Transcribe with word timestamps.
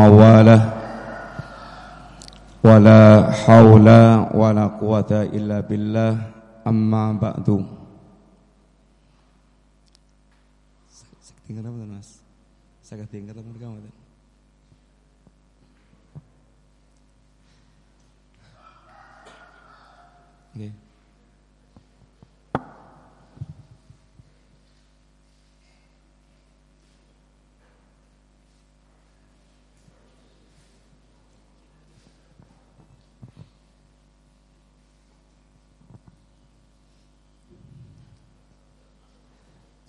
mawalah 0.00 0.62
wala 2.64 3.28
haula 3.44 4.32
illa 5.28 5.60
billah 5.60 6.16
amma 6.64 7.12
ba'du 7.20 7.60
Tinggal 11.50 11.66
apa 11.66 11.82
Mas? 11.82 12.22
Saya 12.78 13.02
tinggal 13.10 13.34
apa 13.34 13.50
kamu? 13.58 13.90
Okay. 20.54 20.89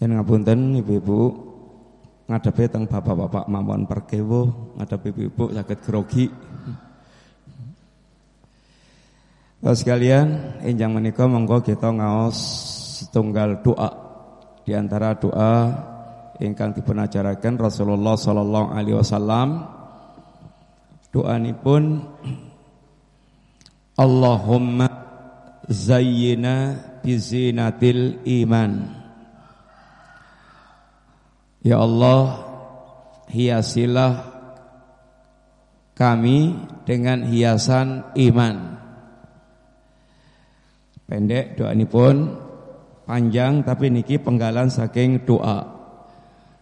Yen 0.02 0.18
ngapunten 0.18 0.82
ibu-ibu 0.82 1.30
ngadepi 2.26 2.74
teng 2.74 2.90
bapak-bapak 2.90 3.46
mawon 3.46 3.86
perkewo, 3.86 4.74
ngadepi 4.82 5.14
ibu-ibu 5.14 5.54
sakit 5.54 5.80
grogi. 5.86 6.26
Bapak 9.62 9.78
sekalian, 9.78 10.58
enjang 10.66 10.98
menika 10.98 11.30
monggo 11.30 11.62
kita 11.62 11.94
ngaos 11.94 12.34
setunggal 12.98 13.62
doa 13.62 13.94
di 14.66 14.74
antara 14.74 15.14
doa 15.14 15.70
ingkang 16.42 16.74
dipun 16.74 16.98
ajaraken 16.98 17.62
Rasulullah 17.62 18.18
sallallahu 18.18 18.74
alaihi 18.74 18.98
wasallam. 18.98 19.70
Doa 21.14 21.38
pun 21.62 22.02
Allahumma 24.02 24.90
zayyina 25.70 26.74
bizinatil 27.06 28.26
iman. 28.26 29.01
Ya 31.62 31.78
Allah 31.78 32.42
hiasilah 33.30 34.14
kami 35.94 36.58
dengan 36.90 37.22
hiasan 37.30 38.18
iman. 38.18 38.56
Pendek 41.06 41.60
doa 41.60 41.78
ini 41.78 41.86
pun 41.86 42.34
panjang 43.06 43.62
tapi 43.62 43.94
niki 43.94 44.18
penggalan 44.18 44.74
saking 44.74 45.22
doa. 45.22 45.82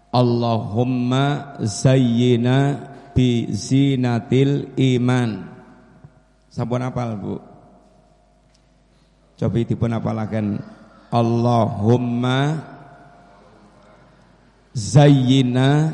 Allahumma 0.09 1.55
zayyina 1.63 2.81
bi 3.15 3.47
zinatil 3.55 4.73
iman. 4.75 5.47
Sampun 6.49 6.81
apal 6.81 7.13
Bu? 7.15 7.37
Coba 9.39 9.55
dipun 9.63 9.95
apalaken 9.95 10.59
Allahumma 11.13 12.39
zayyina 14.73 15.93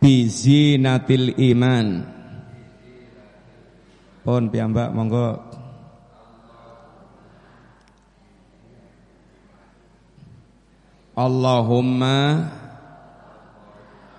bizinatil 0.00 1.34
iman. 1.52 2.06
Pun 4.24 4.42
piyambak 4.52 4.92
monggo. 4.94 5.28
Allahumma 11.16 12.48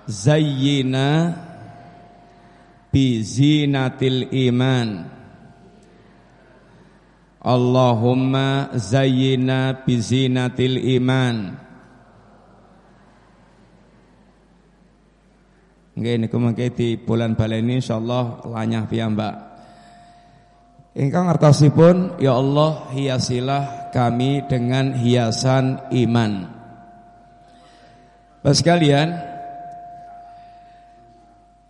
zayyina 0.05 1.33
bizinatil 2.93 4.29
iman. 4.51 5.09
Allahumma 7.41 8.69
zayyina 8.77 9.81
bizinatil 9.81 10.77
iman 11.01 11.60
Nggih 15.91 16.15
niku 16.23 16.39
mengke 16.39 16.71
di 16.71 16.95
bulan 16.95 17.35
baleni 17.35 17.83
insyaallah 17.83 18.47
lanyah 18.47 18.87
piyambak. 18.87 19.35
Ingkang 20.91 21.31
artosipun 21.31 22.19
ya 22.19 22.35
Allah 22.35 22.91
hiasilah 22.91 23.93
kami 23.95 24.43
dengan 24.47 24.91
hiasan 24.95 25.91
iman. 25.91 26.51
Bapak 28.43 28.57
sekalian, 28.57 29.07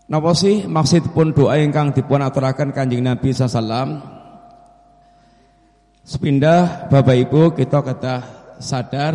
napa 0.10 0.32
sih 0.34 0.66
maksudipun 0.66 1.38
doa 1.38 1.60
ingkang 1.62 1.94
dipun 1.94 2.24
aturaken 2.24 2.74
Kanjeng 2.74 3.04
Nabi 3.06 3.36
sallallahu 3.36 4.22
Sepindah 6.02 6.90
Bapak 6.90 7.14
Ibu 7.14 7.54
kita 7.54 7.86
kata 7.86 8.16
sadar 8.58 9.14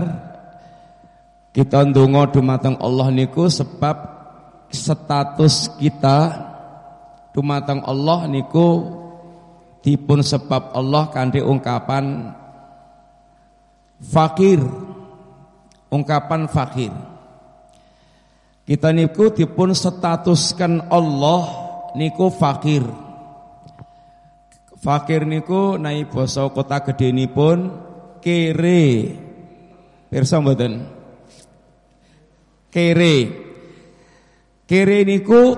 kita 1.51 1.83
ndonga 1.83 2.31
dumateng 2.31 2.79
Allah 2.79 3.11
niku 3.11 3.51
sebab 3.51 4.16
status 4.71 5.71
kita 5.79 6.19
dumateng 7.37 7.85
Allah 7.85 8.25
niku 8.25 8.89
dipun 9.85 10.25
sebab 10.25 10.73
Allah 10.73 11.13
kanthi 11.13 11.45
ungkapan 11.45 12.33
fakir. 14.01 14.65
Ungkapan 15.87 16.51
fakir. 16.51 16.91
Kita 18.67 18.91
niku 18.91 19.31
dipun 19.31 19.71
statuskan 19.71 20.91
Allah 20.91 21.47
niku 21.95 22.33
fakir. 22.35 22.83
Fakir 24.83 25.23
niku 25.23 25.79
nai 25.79 26.03
basa 26.11 26.51
kota 26.51 26.83
gede 26.83 27.15
pun 27.31 27.71
kere. 28.19 28.83
Pirsa 30.11 30.43
mboten? 30.43 30.83
Kere 32.75 33.46
Kiri 34.67 35.07
niku 35.07 35.55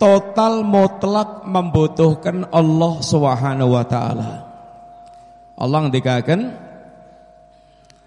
total 0.00 0.64
mutlak 0.64 1.44
membutuhkan 1.44 2.48
Allah 2.48 3.04
Subhanahu 3.04 3.76
wa 3.76 3.84
taala. 3.84 4.32
Allah 5.60 5.78
ngendikaken 5.84 6.40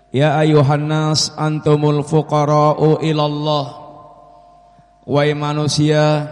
Ya 0.10 0.38
ayuhan 0.42 0.90
nas 0.90 1.30
antumul 1.38 2.02
fuqara'u 2.02 3.02
ilallah 3.06 3.66
Wahai 5.06 5.38
manusia 5.38 6.26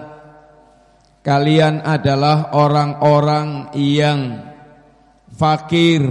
kalian 1.22 1.86
adalah 1.86 2.56
orang-orang 2.58 3.70
yang 3.78 4.50
fakir 5.30 6.02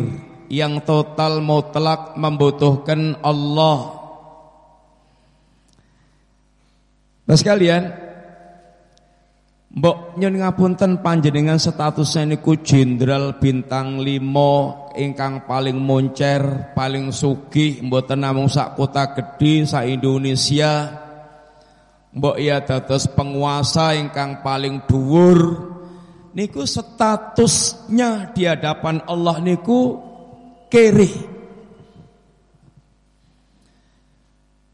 yang 0.51 0.83
total 0.83 1.43
mutlak 1.43 2.15
membutuhkan 2.19 3.19
Allah 3.23 4.00
Nah 7.31 7.39
sekalian, 7.39 7.87
Mbok 9.71 10.19
nyun 10.19 10.43
ngapunten 10.43 10.99
panjenengan 10.99 11.55
statusnya 11.55 12.35
niku 12.35 12.59
jenderal 12.59 13.39
bintang 13.39 14.03
limo 14.03 14.91
ingkang 14.99 15.47
paling 15.47 15.79
moncer, 15.79 16.75
paling 16.75 17.15
sugih 17.15 17.79
mboten 17.87 18.27
namung 18.27 18.51
sak 18.51 18.75
kota 18.75 19.15
gede 19.15 19.63
sak 19.71 19.87
Indonesia. 19.87 20.91
Mbok 22.11 22.37
ya 22.43 22.67
dados 22.67 23.07
penguasa 23.15 23.95
ingkang 23.95 24.43
paling 24.43 24.91
dhuwur. 24.91 25.71
Niku 26.35 26.67
statusnya 26.67 28.35
di 28.35 28.51
hadapan 28.51 29.07
Allah 29.07 29.39
niku 29.39 30.03
kere. 30.67 31.39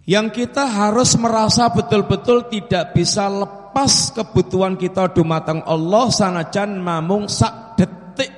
Yang 0.06 0.26
kita 0.46 0.70
harus 0.70 1.18
merasa 1.18 1.66
betul-betul 1.66 2.46
tidak 2.46 2.94
bisa 2.94 3.26
lepas 3.26 4.14
kebutuhan 4.14 4.78
kita 4.78 5.10
dumateng 5.10 5.66
Allah 5.66 6.06
sanajan 6.14 6.78
mamung 6.78 7.26
sak 7.26 7.74
detik. 7.74 8.30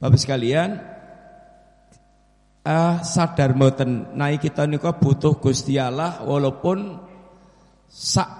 Bapak 0.00 0.16
sekalian, 0.16 0.80
ah 2.64 3.04
sadar 3.04 3.52
mboten 3.52 4.16
naik 4.16 4.48
kita 4.48 4.64
niku 4.64 4.88
butuh 4.96 5.36
Gusti 5.36 5.76
Allah 5.76 6.24
walaupun 6.24 6.96
sak 7.92 8.30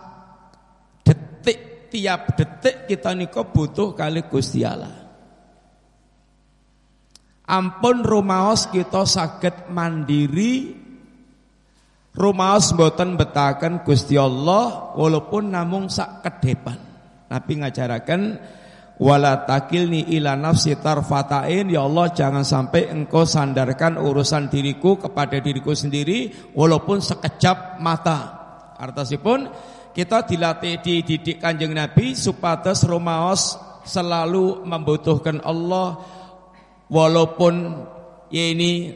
detik 1.05 1.93
tiap 1.93 2.41
detik 2.41 2.89
kita 2.89 3.13
niku 3.13 3.45
butuh 3.53 3.93
kali 3.93 4.25
Gusti 4.33 4.65
Allah. 4.65 5.02
Ampun 7.53 8.01
rumaos 8.01 8.65
kita 8.73 9.05
sakit 9.05 9.69
mandiri 9.69 10.83
Rumaos 12.13 12.77
mboten 12.77 13.17
betaken 13.17 13.89
Gusti 13.89 14.21
Allah 14.21 14.93
walaupun 14.93 15.49
namung 15.49 15.89
sak 15.89 16.21
ke 16.21 16.31
depan. 16.45 16.77
Nabi 17.33 17.53
ngajaraken 17.65 18.23
wala 19.01 19.49
takilni 19.49 20.05
ila 20.21 20.37
nafsi 20.37 20.77
tarfatain 20.77 21.73
ya 21.73 21.89
Allah 21.89 22.13
jangan 22.13 22.45
sampai 22.45 22.93
engkau 22.93 23.25
sandarkan 23.25 23.97
urusan 23.97 24.53
diriku 24.53 25.01
kepada 25.01 25.41
diriku 25.41 25.73
sendiri 25.73 26.53
walaupun 26.53 27.01
sekejap 27.01 27.81
mata. 27.81 28.45
Artasipun 28.77 29.49
kita 29.97 30.29
dilatih 30.29 30.85
dididik 30.85 31.41
Kanjeng 31.41 31.73
Nabi 31.73 32.13
supados 32.13 32.85
rumaos 32.85 33.57
selalu 33.89 34.69
membutuhkan 34.69 35.41
Allah 35.41 35.97
walaupun 36.93 37.55
ya 38.29 38.53
ini 38.53 38.93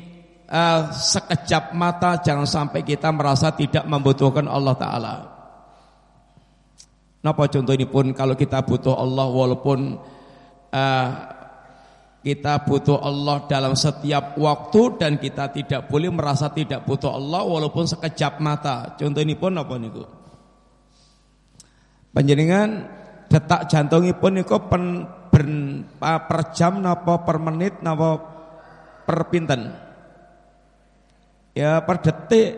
uh, 0.53 0.93
sekejap 0.93 1.73
mata 1.73 2.21
jangan 2.21 2.45
sampai 2.45 2.85
kita 2.85 3.09
merasa 3.09 3.57
tidak 3.57 3.89
membutuhkan 3.89 4.45
Allah 4.45 4.77
taala. 4.77 5.15
Napa 7.25 7.49
contoh 7.49 7.73
ini 7.75 7.89
pun 7.89 8.13
kalau 8.13 8.37
kita 8.37 8.63
butuh 8.63 8.95
Allah 8.95 9.27
walaupun 9.27 9.99
uh, 10.71 11.09
kita 12.23 12.67
butuh 12.67 12.99
Allah 13.03 13.47
dalam 13.47 13.79
setiap 13.79 14.35
waktu 14.39 14.99
dan 14.99 15.19
kita 15.19 15.51
tidak 15.55 15.87
boleh 15.87 16.11
merasa 16.11 16.51
tidak 16.51 16.83
butuh 16.83 17.15
Allah 17.15 17.43
walaupun 17.47 17.87
sekejap 17.87 18.43
mata. 18.43 18.99
Contoh 18.99 19.23
ini 19.23 19.39
pun 19.39 19.55
apa 19.55 19.75
niku? 19.79 20.03
Panjenengan 22.11 22.83
detak 23.31 23.71
jantungipun 23.71 24.43
niku 24.43 24.59
pen, 24.67 25.07
pen, 25.37 25.85
per 26.01 26.41
jam 26.57 26.81
napa 26.81 27.21
per 27.21 27.37
menit 27.37 27.85
napa 27.85 28.17
per 29.05 29.29
pinten? 29.29 29.69
Ya 31.53 31.85
per 31.85 32.01
detik. 32.01 32.57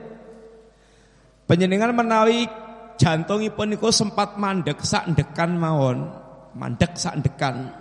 Panjenengan 1.51 1.91
menawi 1.91 2.47
jantungipun 2.95 3.75
niku 3.75 3.91
sempat 3.91 4.39
mandek 4.39 4.79
sak 4.87 5.11
ndekan 5.11 5.59
mawon, 5.59 6.07
mandek 6.55 6.95
sak 6.95 7.19
ndekan. 7.19 7.75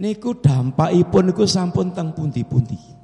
Niku 0.00 0.40
dampakipun 0.40 1.28
niku 1.28 1.44
sampun 1.44 1.92
teng 1.92 2.16
pundi-pundi. 2.16 2.95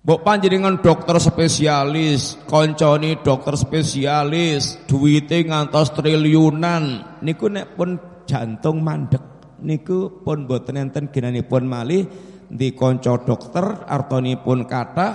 Mbok 0.00 0.24
panjenengan 0.24 0.80
dokter 0.80 1.20
spesialis, 1.20 2.40
konconi 2.48 3.20
dokter 3.20 3.52
spesialis, 3.52 4.80
duwite 4.88 5.44
ngantos 5.44 5.92
triliunan, 5.92 7.20
niku 7.20 7.52
nek 7.52 7.76
pun 7.76 8.00
jantung 8.24 8.80
mandek, 8.80 9.20
niku 9.60 10.24
pun 10.24 10.48
boten 10.48 10.80
enten 10.80 11.12
ginanipun 11.12 11.68
malih 11.68 12.08
di 12.48 12.72
konco 12.72 13.20
dokter 13.28 13.84
artonipun 13.84 14.64
kata 14.64 15.08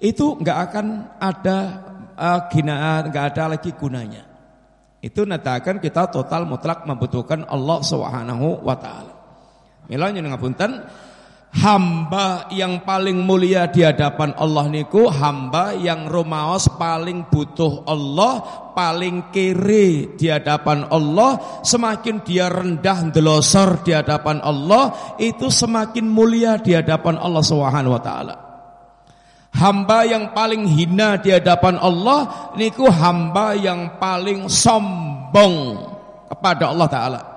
itu 0.00 0.40
enggak 0.40 0.58
akan 0.72 0.86
ada 1.20 1.58
uh, 2.16 2.40
gina 2.48 3.04
enggak 3.04 3.36
ada 3.36 3.60
lagi 3.60 3.76
gunanya. 3.76 4.24
Itu 5.04 5.28
nadakan 5.28 5.84
kita 5.84 6.08
total 6.08 6.48
mutlak 6.48 6.88
membutuhkan 6.88 7.44
Allah 7.44 7.84
Subhanahu 7.84 8.64
wa 8.64 8.76
taala. 8.80 9.12
Mila 9.84 10.08
ngapunten 10.08 10.80
hamba 11.50 12.46
yang 12.54 12.86
paling 12.86 13.26
mulia 13.26 13.66
di 13.66 13.82
hadapan 13.82 14.30
Allah 14.38 14.70
niku 14.70 15.10
hamba 15.10 15.74
yang 15.74 16.06
romaos 16.06 16.70
paling 16.78 17.26
butuh 17.26 17.82
Allah, 17.90 18.42
paling 18.70 19.34
kiri 19.34 20.14
di 20.14 20.30
hadapan 20.30 20.86
Allah, 20.86 21.62
semakin 21.66 22.22
dia 22.22 22.46
rendah 22.46 23.10
delosor 23.10 23.82
di 23.82 23.90
hadapan 23.90 24.38
Allah, 24.46 25.16
itu 25.18 25.50
semakin 25.50 26.06
mulia 26.06 26.54
di 26.62 26.70
hadapan 26.78 27.18
Allah 27.18 27.42
Subhanahu 27.42 27.94
wa 27.98 28.02
taala. 28.02 28.34
Hamba 29.50 30.06
yang 30.06 30.30
paling 30.30 30.62
hina 30.70 31.18
di 31.18 31.34
hadapan 31.34 31.74
Allah 31.82 32.54
niku 32.54 32.86
hamba 32.86 33.58
yang 33.58 33.98
paling 33.98 34.46
sombong 34.46 35.74
kepada 36.30 36.70
Allah 36.70 36.86
taala. 36.86 37.29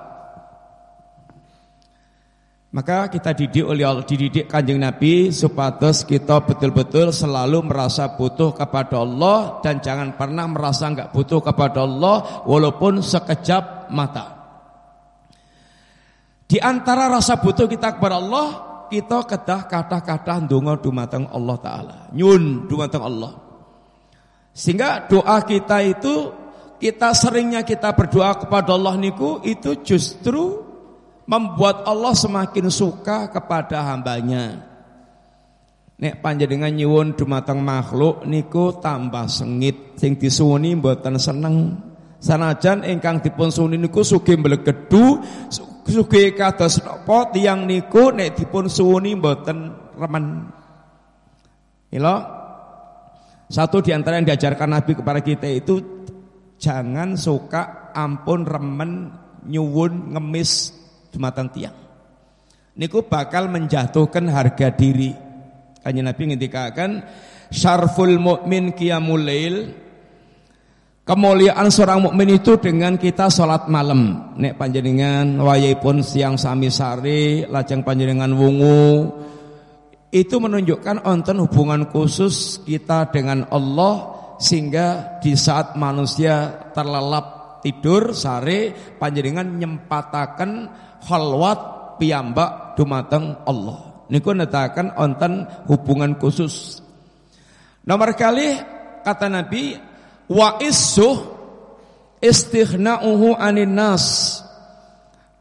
Maka 2.74 3.06
kita 3.06 3.30
didik 3.38 3.62
oleh 3.62 3.86
Allah, 3.86 4.02
dididik 4.02 4.50
kanjeng 4.50 4.82
Nabi 4.82 5.30
supados 5.30 6.02
kita 6.02 6.42
betul-betul 6.42 7.14
selalu 7.14 7.70
merasa 7.70 8.18
butuh 8.18 8.50
kepada 8.50 8.98
Allah 8.98 9.62
dan 9.62 9.78
jangan 9.78 10.18
pernah 10.18 10.50
merasa 10.50 10.90
enggak 10.90 11.14
butuh 11.14 11.38
kepada 11.38 11.86
Allah 11.86 12.42
walaupun 12.42 12.98
sekejap 12.98 13.94
mata. 13.94 14.26
Di 16.50 16.58
antara 16.58 17.06
rasa 17.06 17.38
butuh 17.38 17.70
kita 17.70 17.94
kepada 17.94 18.18
Allah, 18.18 18.46
kita 18.90 19.22
kedah 19.22 19.70
kata-kata 19.70 20.42
ndonga 20.42 20.74
dumateng 20.82 21.30
Allah 21.30 21.56
taala. 21.62 21.96
Nyun 22.10 22.66
dumateng 22.66 23.06
Allah. 23.06 23.38
Sehingga 24.50 25.06
doa 25.06 25.46
kita 25.46 25.78
itu 25.78 26.34
kita 26.82 27.14
seringnya 27.14 27.62
kita 27.62 27.94
berdoa 27.94 28.34
kepada 28.34 28.74
Allah 28.74 28.98
niku 28.98 29.38
itu 29.46 29.78
justru 29.86 30.63
membuat 31.24 31.88
Allah 31.88 32.12
semakin 32.12 32.68
suka 32.68 33.32
kepada 33.32 33.80
hambanya. 33.92 34.74
Nek 35.94 36.20
panjenengan 36.20 36.74
nyuwun 36.74 37.14
dumateng 37.14 37.62
makhluk 37.62 38.26
niku 38.26 38.76
tambah 38.82 39.30
sengit, 39.30 39.94
sing 39.96 40.18
disuwuni 40.18 40.74
mboten 40.74 41.16
seneng. 41.16 41.80
Sanajan 42.18 42.82
ingkang 42.88 43.20
dipun 43.20 43.52
suwuni 43.52 43.76
niku 43.76 44.00
sugih 44.00 44.40
mblegedu, 44.40 45.22
sugih 45.86 46.32
kados 46.34 46.80
napa 46.82 47.30
tiyang 47.30 47.68
niku 47.68 48.10
nek 48.10 48.34
dipun 48.34 48.66
suwuni 48.66 49.14
mboten 49.14 49.70
remen. 49.94 50.50
Mila 51.94 52.16
satu 53.46 53.78
di 53.78 53.94
antara 53.94 54.18
yang 54.18 54.26
diajarkan 54.26 54.74
Nabi 54.74 54.98
kepada 54.98 55.20
kita 55.22 55.46
itu 55.46 55.78
jangan 56.58 57.14
suka 57.14 57.94
ampun 57.94 58.42
remen 58.42 59.14
nyuwun 59.46 60.16
ngemis 60.16 60.83
dumateng 61.14 61.48
tiang. 61.54 61.76
Niku 62.74 63.06
bakal 63.06 63.46
menjatuhkan 63.46 64.26
harga 64.34 64.74
diri. 64.74 65.14
Kanya 65.78 66.10
Nabi 66.10 66.34
ngendikaken 66.34 67.06
syarful 67.54 68.18
mukmin 68.18 68.74
qiyamul 68.74 69.22
lail 69.22 69.84
Kemuliaan 71.04 71.68
seorang 71.68 72.00
mukmin 72.00 72.40
itu 72.40 72.56
dengan 72.56 72.96
kita 72.96 73.28
sholat 73.28 73.68
malam. 73.68 74.32
Nek 74.40 74.56
panjenengan 74.56 75.36
pun 75.76 76.00
siang 76.00 76.40
sami 76.40 76.72
sare, 76.72 77.44
lajeng 77.44 77.84
panjenengan 77.84 78.32
wungu. 78.32 79.12
Itu 80.08 80.40
menunjukkan 80.40 81.04
onten 81.04 81.44
hubungan 81.44 81.92
khusus 81.92 82.64
kita 82.64 83.12
dengan 83.12 83.44
Allah 83.52 84.16
sehingga 84.40 85.20
di 85.20 85.36
saat 85.36 85.76
manusia 85.76 86.72
terlelap 86.72 87.60
tidur 87.60 88.16
sare 88.16 88.72
panjenengan 88.96 89.60
nyempataken 89.60 90.50
khalwat 91.04 91.60
piyambak 92.00 92.74
dumateng 92.74 93.38
Allah. 93.46 94.08
Niku 94.10 94.36
netakan 94.36 94.92
onten 94.98 95.48
hubungan 95.68 96.16
khusus. 96.20 96.80
Nomor 97.84 98.16
kali 98.16 98.56
kata 99.04 99.28
Nabi 99.28 99.76
wa 100.32 100.56
issuh 100.60 101.16
istighna'uhu 102.20 103.36
anin 103.36 103.76
nas 103.76 104.40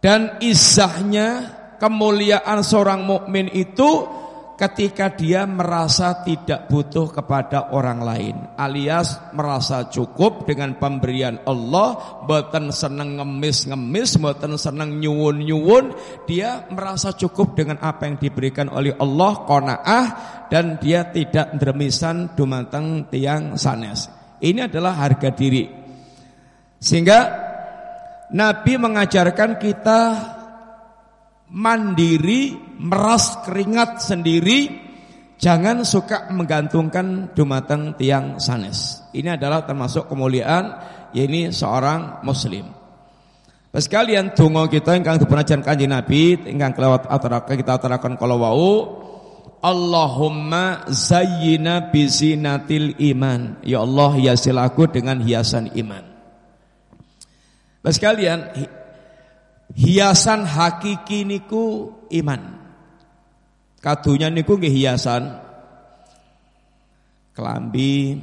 dan 0.03 0.39
isahnya 0.43 1.55
kemuliaan 1.79 2.59
seorang 2.59 3.07
mukmin 3.07 3.47
itu 3.55 4.07
ketika 4.63 5.11
dia 5.11 5.43
merasa 5.43 6.23
tidak 6.23 6.71
butuh 6.71 7.11
kepada 7.11 7.75
orang 7.75 7.99
lain 7.99 8.35
alias 8.55 9.19
merasa 9.35 9.91
cukup 9.91 10.47
dengan 10.47 10.79
pemberian 10.79 11.43
Allah 11.43 12.23
boten 12.23 12.71
seneng 12.71 13.19
ngemis-ngemis 13.19 14.23
boten 14.23 14.55
seneng 14.55 15.03
nyuwun-nyuwun 15.03 15.91
dia 16.23 16.63
merasa 16.71 17.11
cukup 17.11 17.59
dengan 17.59 17.83
apa 17.83 18.07
yang 18.07 18.15
diberikan 18.15 18.71
oleh 18.71 18.95
Allah 18.95 19.31
qanaah 19.43 20.05
dan 20.53 20.77
dia 20.77 21.09
tidak 21.09 21.57
dermisan 21.57 22.37
dumateng 22.37 23.09
tiang 23.09 23.57
sanes. 23.57 24.05
Ini 24.37 24.69
adalah 24.69 25.01
harga 25.01 25.33
diri. 25.33 25.65
Sehingga 26.77 27.19
Nabi 28.37 28.73
mengajarkan 28.77 29.57
kita 29.57 29.99
mandiri, 31.53 32.57
meras 32.81 33.45
keringat 33.45 34.01
sendiri, 34.01 34.73
jangan 35.37 35.85
suka 35.85 36.33
menggantungkan 36.33 37.31
dumateng 37.37 37.93
tiang 37.93 38.41
sanes. 38.41 39.05
Ini 39.13 39.37
adalah 39.37 39.63
termasuk 39.63 40.09
kemuliaan 40.09 40.73
ini 41.13 41.53
seorang 41.53 42.25
muslim. 42.25 42.65
Pas 43.73 43.89
tunggu 44.37 44.69
kita 44.69 44.93
ingkang 44.93 45.17
dipunajan 45.17 45.65
kanjeng 45.65 45.89
Nabi 45.89 46.37
ingkang 46.45 46.77
kelewat 46.77 47.09
atarakan 47.09 47.55
kita 47.57 47.73
atarakan 47.81 48.13
kalau 48.21 48.37
wau 48.37 48.69
Allahumma 49.63 50.85
zayyina 50.91 51.89
bizinatil 51.89 52.99
iman. 53.15 53.63
Ya 53.65 53.81
Allah 53.81 54.13
hiasilah 54.13 54.69
aku 54.69 54.91
dengan 54.91 55.23
hiasan 55.23 55.73
iman. 55.73 56.03
Pas 57.79 57.95
kalian 57.95 58.51
hiasan 59.77 60.45
hakiki 60.45 61.25
niku 61.25 61.91
iman. 62.13 62.41
Kadunya 63.83 64.31
niku 64.31 64.55
nggih 64.55 64.71
hiasan 64.71 65.43
kelambi, 67.33 68.21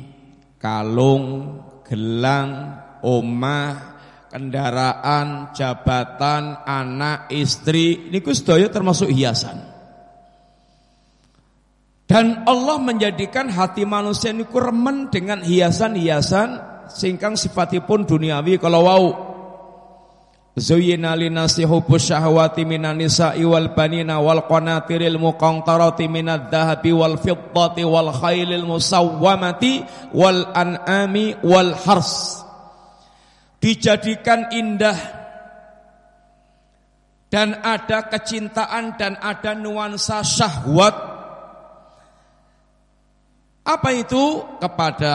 kalung, 0.57 1.59
gelang, 1.85 2.79
omah, 3.03 3.99
kendaraan, 4.31 5.51
jabatan, 5.53 6.63
anak, 6.63 7.29
istri 7.35 8.09
niku 8.09 8.31
sedaya 8.31 8.71
termasuk 8.71 9.11
hiasan. 9.11 9.59
Dan 12.11 12.43
Allah 12.43 12.83
menjadikan 12.83 13.47
hati 13.47 13.87
manusia 13.87 14.35
ini 14.35 14.43
remen 14.43 15.15
dengan 15.15 15.47
hiasan-hiasan 15.47 16.49
singkang 16.91 17.39
sifatipun 17.39 18.03
duniawi 18.03 18.59
kalau 18.59 18.83
wau. 18.83 19.07
Zuyyina 20.59 21.15
linasi 21.15 21.63
hubbus 21.63 22.11
syahwati 22.11 22.67
minan 22.67 22.99
nisa'i 22.99 23.47
wal 23.47 23.71
banina 23.71 24.19
wal 24.19 24.43
qanatiril 24.51 25.15
muqantarati 25.15 26.11
minadh 26.11 26.51
dhahabi 26.51 26.91
wal 26.91 27.15
fiddati 27.23 27.87
wal 27.87 28.11
khailil 28.11 28.67
musawwamati 28.67 29.87
wal 30.11 30.51
an'ami 30.51 31.39
wal 31.47 31.71
hars. 31.87 32.43
Dijadikan 33.63 34.51
indah 34.51 34.99
dan 37.31 37.55
ada 37.63 38.11
kecintaan 38.11 38.99
dan 38.99 39.15
ada 39.23 39.55
nuansa 39.55 40.27
syahwat. 40.27 40.97
Apa 43.63 43.91
itu? 43.95 44.43
Kepada 44.59 45.15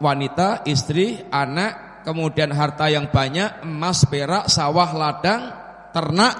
wanita, 0.00 0.64
istri, 0.64 1.20
anak, 1.28 1.85
kemudian 2.06 2.54
harta 2.54 2.86
yang 2.86 3.10
banyak, 3.10 3.66
emas, 3.66 4.06
perak, 4.06 4.46
sawah, 4.46 4.94
ladang, 4.94 5.50
ternak, 5.90 6.34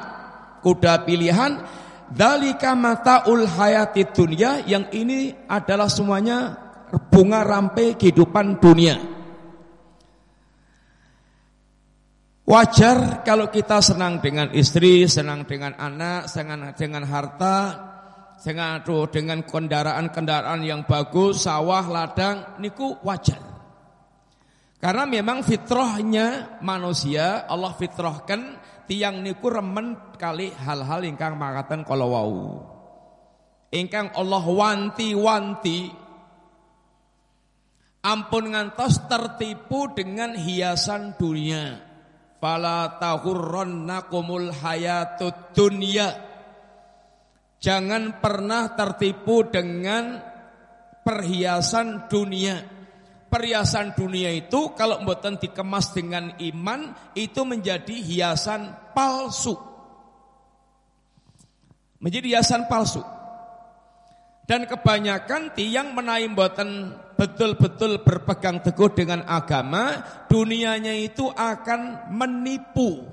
kuda 0.63 1.03
pilihan, 1.03 1.59
dalika 2.07 2.79
mataul 2.79 3.51
hayati 3.51 4.07
dunia 4.15 4.63
yang 4.63 4.87
ini 4.95 5.35
adalah 5.51 5.91
semuanya 5.91 6.55
bunga 7.11 7.43
rampai 7.43 7.99
kehidupan 7.99 8.63
dunia. 8.63 9.19
Wajar 12.47 13.27
kalau 13.27 13.51
kita 13.51 13.83
senang 13.83 14.23
dengan 14.23 14.55
istri, 14.55 15.03
senang 15.11 15.51
dengan 15.51 15.75
anak, 15.83 16.31
senang 16.31 16.71
dengan 16.79 17.03
harta, 17.03 17.59
senang 18.39 18.87
dengan 19.11 19.43
kendaraan-kendaraan 19.43 20.63
yang 20.63 20.87
bagus, 20.87 21.43
sawah, 21.43 21.83
ladang, 21.91 22.55
niku 22.63 23.03
wajar. 23.03 23.56
Karena 24.87 25.03
memang 25.03 25.43
fitrahnya 25.43 26.63
manusia 26.63 27.43
Allah 27.51 27.75
fitrahkan 27.75 28.55
tiang 28.87 29.19
niku 29.19 29.51
remen 29.51 30.15
kali 30.15 30.55
hal-hal 30.55 31.03
ingkang 31.03 31.35
makaten 31.35 31.83
kalau 31.83 32.15
wau. 32.15 32.39
Ingkang 33.75 34.15
Allah 34.15 34.47
wanti-wanti 34.47 35.91
ampun 37.99 38.55
ngantos 38.55 39.11
tertipu 39.11 39.91
dengan 39.91 40.39
hiasan 40.39 41.19
dunia. 41.19 41.83
Fala 42.39 42.95
tahurrannakumul 43.03 44.55
hayatud 44.55 45.51
dunya. 45.51 46.15
Jangan 47.59 48.23
pernah 48.23 48.71
tertipu 48.79 49.51
dengan 49.51 50.23
perhiasan 51.03 52.07
dunia. 52.07 52.76
Perhiasan 53.37 53.93
dunia 53.93 54.33
itu 54.33 54.73
kalau 54.73 55.05
mboten 55.05 55.37
dikemas 55.37 55.93
dengan 55.93 56.33
iman 56.41 56.97
itu 57.13 57.45
menjadi 57.45 57.93
hiasan 57.93 58.73
palsu. 58.97 59.53
Menjadi 62.01 62.33
hiasan 62.33 62.65
palsu. 62.65 63.05
Dan 64.49 64.65
kebanyakan 64.65 65.53
tiang 65.53 65.93
menaim 65.93 66.33
mboten 66.33 66.97
betul-betul 67.21 68.01
berpegang 68.01 68.65
teguh 68.65 68.97
dengan 68.97 69.21
agama, 69.29 70.01
dunianya 70.33 70.97
itu 70.97 71.29
akan 71.29 72.09
menipu. 72.17 73.05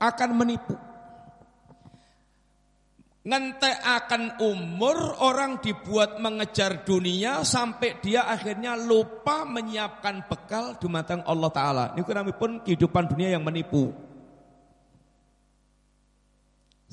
Akan 0.00 0.40
menipu. 0.40 0.72
Akan 3.24 4.36
umur 4.44 5.16
orang 5.24 5.56
dibuat 5.64 6.20
mengejar 6.20 6.84
dunia 6.84 7.40
sampai 7.40 7.96
dia 8.04 8.28
akhirnya 8.28 8.76
lupa 8.76 9.48
menyiapkan 9.48 10.28
bekal 10.28 10.76
di 10.76 10.84
matang 10.92 11.24
Allah 11.24 11.48
Ta'ala. 11.48 11.84
Ini 11.96 12.04
pun 12.36 12.60
kehidupan 12.60 13.08
dunia 13.08 13.32
yang 13.32 13.40
menipu. 13.40 13.88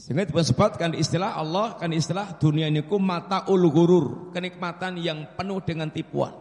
Sehingga 0.01 0.25
disebutkan 0.25 0.95
istilah 0.97 1.35
Allah 1.35 1.75
kan 1.75 1.91
istilah 1.91 2.39
dunia 2.39 2.71
ini 2.71 2.88
ku 2.88 2.97
mata 2.97 3.45
ul 3.51 3.67
gurur, 3.69 4.31
kenikmatan 4.31 4.97
yang 4.97 5.35
penuh 5.38 5.59
dengan 5.61 5.91
tipuan. 5.91 6.31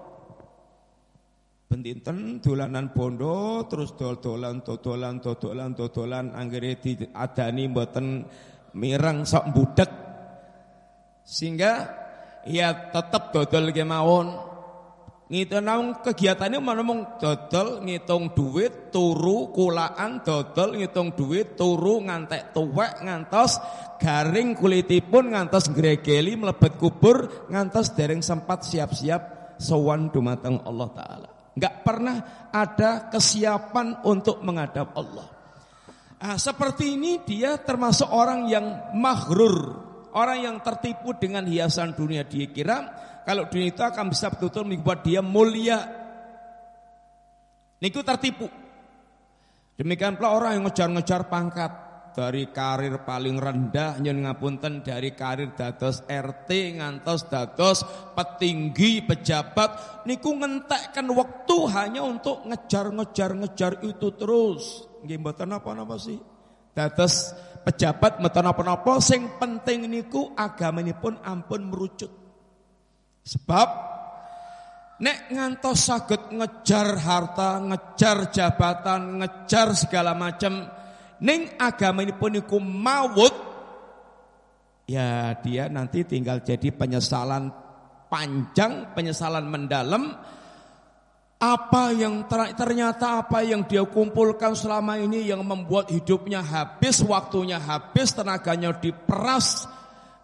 Bendinten 1.69 2.43
dolanan 2.43 2.91
bondo 2.91 3.63
terus 3.71 3.95
dol-dolan 3.95 4.65
dodolan 4.65 5.23
dodolan 5.23 6.35
anggere 6.35 6.83
diadani 6.83 7.71
mboten 7.71 8.27
mirang 8.77 9.27
sok 9.27 9.45
budek. 9.55 9.91
Sehingga 11.25 11.73
ya 12.49 12.91
tetap 12.91 13.31
dodol 13.31 13.71
kemawon 13.71 14.51
Ngitung 15.31 16.03
kegiatannya 16.03 16.59
mana 16.59 16.83
mong 16.83 17.23
dodol 17.23 17.87
ngitung 17.87 18.35
duit 18.35 18.91
turu 18.91 19.55
kulaan 19.55 20.27
dodol 20.27 20.75
ngitung 20.75 21.15
duit 21.15 21.55
turu 21.55 22.03
ngantek 22.03 22.51
tuwek 22.51 22.99
ngantos 23.07 23.63
garing 24.03 24.59
kulitipun 24.59 25.31
ngantos 25.31 25.71
gregeli 25.71 26.35
melebet 26.35 26.75
kubur 26.75 27.47
ngantos 27.47 27.95
dereng 27.95 28.19
sempat 28.27 28.67
siap-siap 28.67 29.55
sowan 29.63 30.11
dumateng 30.11 30.67
Allah 30.67 30.91
taala. 30.99 31.29
Enggak 31.55 31.75
pernah 31.87 32.17
ada 32.51 33.07
kesiapan 33.07 34.03
untuk 34.03 34.43
menghadap 34.43 34.99
Allah. 34.99 35.40
Nah, 36.21 36.37
seperti 36.37 37.01
ini 37.01 37.25
dia 37.25 37.57
termasuk 37.57 38.13
orang 38.13 38.45
yang 38.45 38.93
maghrur, 38.93 39.57
orang 40.13 40.45
yang 40.45 40.57
tertipu 40.61 41.17
dengan 41.17 41.49
hiasan 41.49 41.97
dunia 41.97 42.29
dia 42.29 42.45
kira 42.53 42.79
kalau 43.25 43.49
dunia 43.49 43.73
itu 43.73 43.81
akan 43.81 44.13
bisa 44.13 44.29
betul-betul 44.29 44.69
membuat 44.69 45.01
dia 45.01 45.25
mulia. 45.25 45.81
Niku 47.81 48.05
tertipu. 48.05 48.53
Demikian 49.81 50.21
pula 50.21 50.37
orang 50.37 50.61
yang 50.61 50.69
ngejar-ngejar 50.69 51.33
pangkat 51.33 51.73
dari 52.13 52.53
karir 52.53 53.01
paling 53.01 53.41
rendah 53.41 53.97
nyen 53.97 54.21
ngapunten 54.27 54.85
dari 54.85 55.17
karir 55.17 55.57
dados 55.57 56.05
RT 56.05 56.77
ngantos 56.77 57.31
dados 57.33 57.81
petinggi 58.13 59.09
pejabat 59.09 60.05
niku 60.05 60.37
ngentekkan 60.37 61.07
waktu 61.17 61.57
hanya 61.73 62.05
untuk 62.05 62.45
ngejar-ngejar-ngejar 62.45 63.81
itu 63.89 64.13
terus. 64.21 64.90
Nggih 65.05 65.19
mboten 65.21 65.49
napa-napa 65.51 65.97
sih. 65.97 66.19
Dados 66.71 67.35
pejabat 67.67 68.23
mboten 68.23 68.45
napa-napa 68.47 69.03
sing 69.03 69.27
penting 69.41 69.89
niku 69.91 70.33
pun 70.99 71.15
ampun 71.21 71.63
merucut. 71.69 72.13
Sebab 73.25 73.69
nek 75.01 75.19
ngantos 75.33 75.79
saged 75.81 76.33
ngejar 76.33 76.97
harta, 77.01 77.61
ngejar 77.61 78.33
jabatan, 78.33 79.25
ngejar 79.25 79.73
segala 79.77 80.13
macam 80.17 80.69
ning 81.21 81.57
agama 81.61 82.01
ini 82.01 82.17
pun 82.17 82.33
iku 82.33 82.57
mawut 82.57 83.35
ya 84.89 85.37
dia 85.45 85.69
nanti 85.69 86.03
tinggal 86.03 86.41
jadi 86.41 86.73
penyesalan 86.73 87.53
panjang, 88.11 88.91
penyesalan 88.97 89.47
mendalam 89.47 90.17
apa 91.41 91.97
yang 91.97 92.29
ternyata 92.29 93.25
apa 93.25 93.41
yang 93.41 93.65
dia 93.65 93.81
kumpulkan 93.89 94.53
selama 94.53 95.01
ini 95.01 95.25
yang 95.25 95.41
membuat 95.41 95.89
hidupnya 95.89 96.45
habis, 96.45 97.01
waktunya 97.01 97.57
habis, 97.57 98.13
tenaganya 98.13 98.77
diperas, 98.77 99.65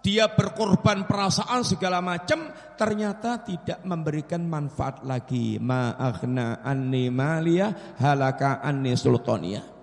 dia 0.05 0.29
berkorban 0.29 1.09
perasaan 1.09 1.65
segala 1.65 2.05
macam 2.05 2.53
ternyata 2.77 3.41
tidak 3.41 3.81
memberikan 3.83 4.45
manfaat 4.45 5.03
lagi. 5.09 5.57
Ma'akhna 5.57 6.61
anni 6.61 7.09
maliyah 7.09 7.97
halaka 7.97 8.61
anni 8.61 8.93
sultania 8.93 9.76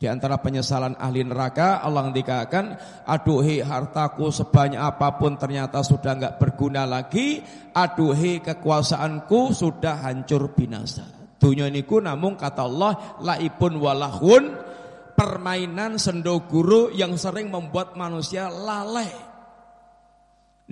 di 0.00 0.08
antara 0.08 0.40
penyesalan 0.40 0.96
ahli 0.96 1.20
neraka 1.20 1.84
Allah 1.84 2.08
dikatakan 2.08 2.72
aduhi 3.04 3.60
hartaku 3.60 4.32
sebanyak 4.32 4.80
apa 4.80 5.20
pun 5.20 5.36
ternyata 5.36 5.84
sudah 5.84 6.16
enggak 6.16 6.40
berguna 6.40 6.88
lagi. 6.88 7.44
Aduhi 7.76 8.40
kekuasaanku 8.40 9.52
sudah 9.52 10.00
hancur 10.00 10.56
binasa. 10.56 11.04
Dunia 11.36 11.68
niku 11.68 12.00
namun 12.00 12.40
kata 12.40 12.64
Allah 12.64 13.20
laipun 13.20 13.76
walahun 13.76 14.56
permainan 15.12 16.00
sendo 16.00 16.48
guru 16.48 16.88
yang 16.96 17.20
sering 17.20 17.52
membuat 17.52 17.92
manusia 17.92 18.48
lalai. 18.48 19.12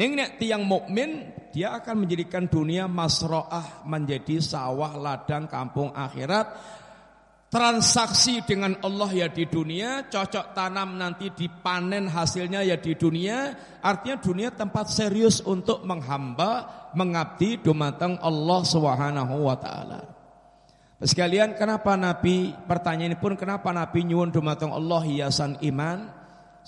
Ning 0.00 0.16
nek 0.16 0.40
tiang 0.40 0.64
mukmin 0.64 1.36
dia 1.52 1.76
akan 1.76 2.08
menjadikan 2.08 2.48
dunia 2.48 2.88
masroah 2.88 3.84
menjadi 3.84 4.40
sawah 4.40 4.96
ladang 4.96 5.44
kampung 5.52 5.92
akhirat. 5.92 6.48
Transaksi 7.48 8.44
dengan 8.44 8.76
Allah 8.84 9.08
ya 9.24 9.28
di 9.32 9.48
dunia, 9.48 10.04
cocok 10.04 10.52
tanam 10.52 11.00
nanti 11.00 11.32
dipanen 11.32 12.04
hasilnya 12.04 12.60
ya 12.60 12.76
di 12.76 12.92
dunia. 12.92 13.56
Artinya 13.80 14.20
dunia 14.20 14.52
tempat 14.52 14.92
serius 14.92 15.40
untuk 15.40 15.80
menghamba, 15.88 16.68
mengabdi 16.92 17.56
dumateng 17.56 18.20
Allah 18.20 18.60
Subhanahu 18.68 19.48
wa 19.48 19.56
taala. 19.56 20.00
Sekalian 21.00 21.56
kenapa 21.56 21.96
Nabi 21.96 22.52
pertanyaan 22.68 23.14
ini 23.14 23.22
pun 23.22 23.32
kenapa 23.32 23.72
Nabi 23.72 24.04
nyuwun 24.04 24.28
dumateng 24.28 24.68
Allah 24.68 25.00
hiasan 25.08 25.56
iman? 25.72 26.04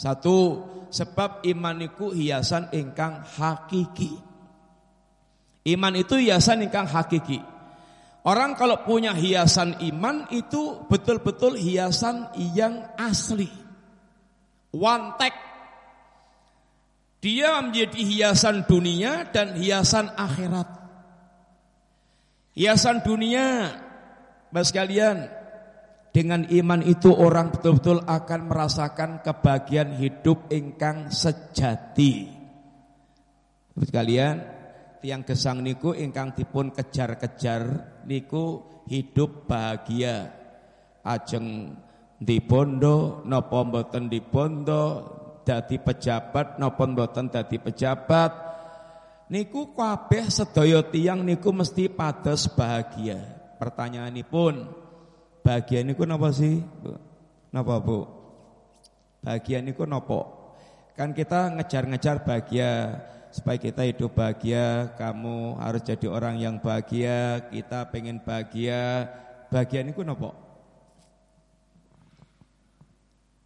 Satu, 0.00 0.64
sebab 0.88 1.44
iman 1.44 1.76
iku 1.84 2.08
hiasan 2.08 2.72
ingkang 2.72 3.20
hakiki. 3.20 4.16
Iman 5.68 5.92
itu 5.92 6.16
hiasan 6.16 6.64
ingkang 6.64 6.88
hakiki. 6.88 7.59
Orang 8.20 8.52
kalau 8.52 8.84
punya 8.84 9.16
hiasan 9.16 9.80
iman 9.80 10.28
itu 10.28 10.84
betul-betul 10.92 11.56
hiasan 11.56 12.28
yang 12.52 12.92
asli. 13.00 13.48
One 14.76 15.16
tag. 15.16 15.32
Dia 17.20 17.60
menjadi 17.64 18.00
hiasan 18.00 18.68
dunia 18.68 19.28
dan 19.28 19.56
hiasan 19.56 20.12
akhirat. 20.16 20.68
Hiasan 22.56 23.00
dunia, 23.04 23.72
Mas 24.52 24.68
kalian, 24.68 25.28
dengan 26.12 26.44
iman 26.48 26.80
itu 26.84 27.14
orang 27.14 27.54
betul-betul 27.54 28.04
akan 28.04 28.40
merasakan 28.52 29.10
kebahagiaan 29.24 29.96
hidup 29.96 30.50
ingkang 30.52 31.08
sejati. 31.08 32.26
Sekalian, 33.80 34.59
tiang 35.00 35.24
gesang 35.24 35.64
niku 35.64 35.96
ingkang 35.96 36.36
dipun 36.36 36.70
kejar-kejar 36.70 37.62
niku 38.06 38.62
hidup 38.86 39.48
bahagia. 39.48 40.36
Ajeng 41.00 41.74
di 42.20 42.38
bondo 42.44 43.24
napa 43.24 43.64
mboten 43.64 44.12
di 44.12 44.20
dadi 45.40 45.76
pejabat 45.80 46.60
napa 46.60 46.84
mboten 46.84 47.32
dadi 47.32 47.56
pejabat 47.56 48.32
niku 49.32 49.72
kabeh 49.72 50.28
sedaya 50.28 50.84
tiang 50.84 51.24
niku 51.24 51.50
mesti 51.50 51.88
pados 51.88 52.52
bahagia. 52.52 53.16
Pertanyaanipun, 53.56 54.80
Bahagia 55.40 55.80
niku 55.80 56.04
napa 56.04 56.28
sih? 56.36 56.60
Napa 57.50 57.80
Bu? 57.80 58.04
Bahagia 59.24 59.64
niku 59.64 59.88
napa? 59.88 60.28
Kan 60.96 61.16
kita 61.16 61.56
ngejar-ngejar 61.56 62.28
bahagia 62.28 63.00
supaya 63.30 63.58
kita 63.58 63.86
hidup 63.86 64.14
bahagia, 64.14 64.94
kamu 64.98 65.58
harus 65.62 65.82
jadi 65.86 66.06
orang 66.10 66.36
yang 66.42 66.58
bahagia, 66.58 67.46
kita 67.50 67.86
pengen 67.94 68.18
bahagia. 68.22 69.06
Bahagia 69.50 69.86
niku 69.86 70.02
napa? 70.02 70.34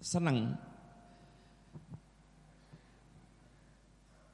Seneng. 0.00 0.56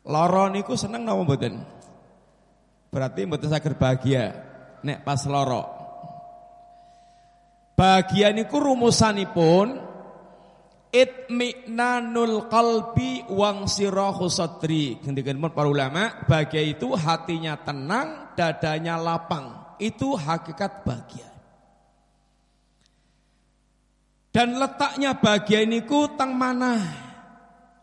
Loro 0.07 0.50
niku 0.50 0.75
seneng 0.75 1.07
napa 1.07 1.23
mboten? 1.23 1.62
Berarti 2.90 3.23
mboten 3.26 3.50
saged 3.50 3.78
bahagia 3.78 4.35
nek 4.83 5.04
pas 5.04 5.23
loro. 5.28 5.62
Bagian 7.78 8.37
niku 8.37 8.61
rumusanipun 8.61 9.89
itminanul 10.90 12.50
qalbi 12.50 13.26
wang 13.30 13.66
sirahu 13.66 14.26
sadri. 14.26 14.99
Ngendikan 15.02 15.38
para 15.50 15.70
ulama, 15.70 16.26
bahagia 16.26 16.62
itu 16.62 16.92
hatinya 16.94 17.59
tenang, 17.62 18.35
dadanya 18.35 18.99
lapang. 18.99 19.78
Itu 19.80 20.18
hakikat 20.18 20.85
bahagia. 20.85 21.30
Dan 24.30 24.62
letaknya 24.62 25.18
bahagia 25.18 25.66
niku 25.66 26.14
tang 26.14 26.37
mana? 26.37 26.78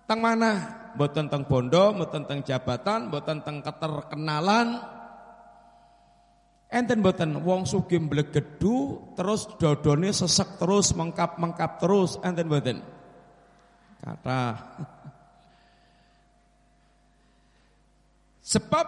Tang 0.08 0.24
mana? 0.24 0.52
Mboten 0.96 1.28
teng 1.28 1.44
bondo, 1.44 1.92
mboten 1.92 2.24
teng 2.24 2.40
jabatan, 2.42 3.12
mboten 3.12 3.44
teng 3.44 3.60
keterkenalan, 3.60 4.98
Enten 6.68 7.00
boten 7.00 7.32
wong 7.48 7.64
sugih 7.64 7.96
mblegedu 7.96 9.00
terus 9.16 9.48
dodone 9.56 10.12
sesek 10.12 10.60
terus 10.60 10.92
mengkap-mengkap 10.92 11.80
terus 11.80 12.20
enten 12.20 12.52
boten. 12.52 12.84
Kata 14.08 14.56
Sebab 18.48 18.88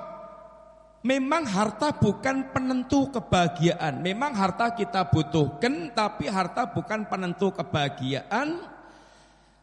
memang 1.03 1.43
harta 1.43 1.91
bukan 1.91 2.47
penentu 2.55 3.11
kebahagiaan. 3.11 3.99
Memang 3.99 4.31
harta 4.31 4.71
kita 4.71 5.11
butuhkan 5.11 5.91
tapi 5.91 6.31
harta 6.31 6.71
bukan 6.71 7.03
penentu 7.11 7.51
kebahagiaan. 7.51 8.63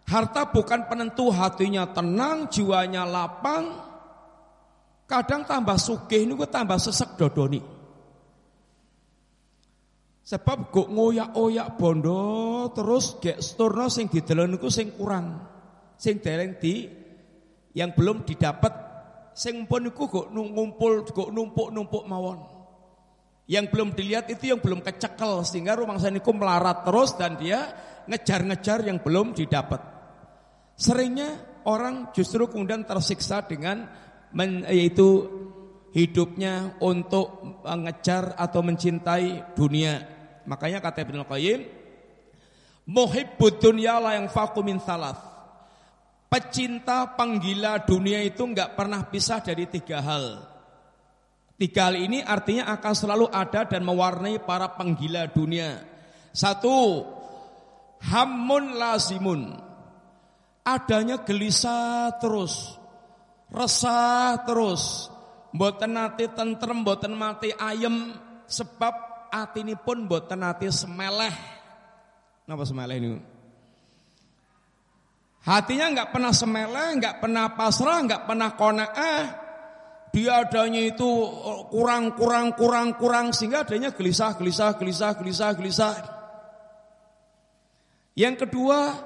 Harta 0.05 0.53
bukan 0.53 0.85
penentu 0.85 1.33
hatinya 1.33 1.89
tenang, 1.89 2.45
jiwanya 2.53 3.09
lapang. 3.09 3.73
Kadang 5.09 5.49
tambah 5.49 5.81
sugih 5.81 6.29
niku 6.29 6.45
tambah 6.45 6.77
sesek 6.77 7.17
dodoni. 7.17 7.76
Sebab 10.27 10.75
kok 10.75 10.91
ngoyak-oyak 10.91 11.79
bondo 11.79 12.67
terus 12.75 13.15
gek 13.23 13.39
sturno 13.39 13.87
sing 13.87 14.11
didelon 14.11 14.59
niku 14.59 14.67
sing 14.67 14.91
kurang. 14.99 15.39
Sing 15.95 16.19
dereng 16.19 16.59
di 16.59 16.83
yang 17.79 17.95
belum 17.95 18.27
didapat 18.27 18.75
sing 19.39 19.71
pun 19.71 19.87
niku 19.87 20.11
kok 20.11 20.35
ngumpul 20.35 21.07
kok 21.07 21.31
numpuk-numpuk 21.31 22.05
mawon. 22.11 22.43
Yang 23.47 23.71
belum 23.71 23.95
dilihat 23.95 24.27
itu 24.27 24.51
yang 24.51 24.59
belum 24.59 24.83
kecekel 24.83 25.47
sehingga 25.47 25.79
rumah 25.79 25.95
saya 26.03 26.19
niku 26.19 26.35
melarat 26.35 26.83
terus 26.83 27.15
dan 27.15 27.39
dia 27.39 27.71
ngejar-ngejar 28.11 28.83
yang 28.83 28.99
belum 28.99 29.31
didapat. 29.31 29.79
Seringnya 30.75 31.63
orang 31.71 32.11
justru 32.11 32.51
kemudian 32.51 32.83
tersiksa 32.83 33.47
dengan 33.47 33.87
men, 34.35 34.67
yaitu 34.67 35.31
hidupnya 35.95 36.75
untuk 36.83 37.63
mengejar 37.63 38.35
atau 38.35 38.61
mencintai 38.67 39.55
dunia 39.55 40.16
Makanya 40.47 40.79
kata 40.79 41.03
Ibnu 41.03 41.27
Qayyim, 41.27 41.61
muhibbud 42.87 43.59
dunya 43.59 43.99
la 43.99 44.15
yang 44.19 44.31
faku 44.31 44.63
min 44.63 44.79
salas. 44.79 45.19
Pecinta 46.27 47.15
penggila 47.15 47.87
dunia 47.87 48.19
itu 48.23 48.43
enggak 48.43 48.75
pernah 48.75 49.07
pisah 49.07 49.39
dari 49.43 49.67
tiga 49.71 50.03
hal. 50.03 50.43
Tiga 51.57 51.89
hal 51.89 51.97
ini 51.97 52.21
artinya 52.21 52.69
akan 52.75 52.95
selalu 52.95 53.27
ada 53.31 53.65
dan 53.65 53.87
mewarnai 53.87 54.43
para 54.43 54.75
penggila 54.75 55.31
dunia. 55.31 55.81
Satu, 56.35 57.07
hamun 58.03 58.77
lazimun. 58.77 59.43
Adanya 60.67 61.23
gelisah 61.23 62.19
terus, 62.19 62.75
resah 63.55 64.35
terus, 64.43 65.07
mboten 65.55 65.95
nate 65.95 66.27
tentrem, 66.35 66.83
mboten 66.83 67.15
mati 67.15 67.55
ayem 67.55 68.11
sebab 68.51 69.06
pun 69.85 70.09
boten 70.09 70.41
ati 70.41 70.73
semeleh. 70.73 71.35
Napa 72.47 72.63
semeleh 72.63 72.97
ini? 72.97 73.09
Hatinya 75.47 75.87
nggak 75.95 76.11
pernah 76.11 76.33
semeleh, 76.35 76.89
nggak 76.99 77.17
pernah 77.23 77.55
pasrah, 77.55 78.03
nggak 78.03 78.23
pernah 78.27 78.51
konaah. 78.59 79.23
Dia 80.11 80.43
adanya 80.43 80.81
itu 80.81 81.07
kurang, 81.71 82.17
kurang, 82.17 82.57
kurang, 82.57 82.97
kurang 82.97 83.27
sehingga 83.37 83.63
adanya 83.63 83.93
gelisah, 83.93 84.35
gelisah, 84.35 84.75
gelisah, 84.75 85.13
gelisah, 85.15 85.51
gelisah. 85.55 85.93
Yang 88.17 88.49
kedua, 88.49 88.97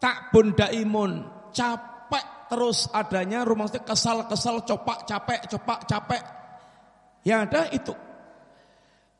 tak 0.00 0.32
bunda 0.32 0.72
imun, 0.72 1.28
capek 1.52 2.48
terus 2.48 2.88
adanya 2.90 3.44
rumah 3.44 3.68
kesal, 3.68 4.24
kesal, 4.26 4.64
copak, 4.64 5.04
capek, 5.04 5.46
copak, 5.52 5.84
capek. 5.84 6.22
Yang 7.22 7.40
ada 7.46 7.60
itu 7.70 7.94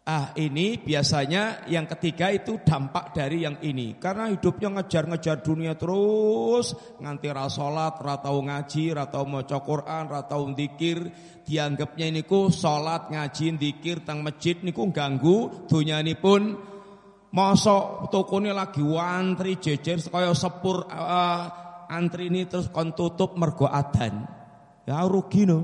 Ah 0.02 0.34
ini 0.34 0.82
biasanya 0.82 1.70
yang 1.70 1.86
ketiga 1.86 2.34
itu 2.34 2.58
dampak 2.66 3.14
dari 3.14 3.46
yang 3.46 3.62
ini. 3.62 4.02
Karena 4.02 4.34
hidupnya 4.34 4.74
ngejar-ngejar 4.74 5.46
dunia 5.46 5.78
terus 5.78 6.74
Nganti 6.98 7.30
rasolat, 7.30 8.02
ratau 8.02 8.42
ngaji, 8.42 8.98
ratau 8.98 9.22
maca 9.30 9.62
Quran, 9.62 10.10
ratau 10.10 10.50
dikir 10.50 11.06
Dianggapnya 11.46 12.10
ini 12.10 12.26
ku 12.26 12.50
sholat, 12.50 13.14
ngaji, 13.14 13.54
dikir, 13.54 14.02
tang 14.02 14.26
masjid 14.26 14.58
ku 14.74 14.90
ganggu 14.90 15.70
Dunia 15.70 16.02
ini 16.02 16.18
pun 16.18 16.50
Masa 17.30 18.02
toko 18.10 18.42
ini 18.42 18.50
lagi 18.50 18.82
wantri 18.82 19.62
jejer 19.62 20.02
Sekaya 20.02 20.34
sepur 20.34 20.82
uh, 20.82 21.86
antri 21.86 22.26
ini 22.26 22.50
terus 22.50 22.74
kon 22.74 22.90
tutup 22.90 23.38
mergo 23.38 23.70
adan 23.70 24.26
Ya 24.82 24.98
rugi 25.06 25.46
no. 25.46 25.62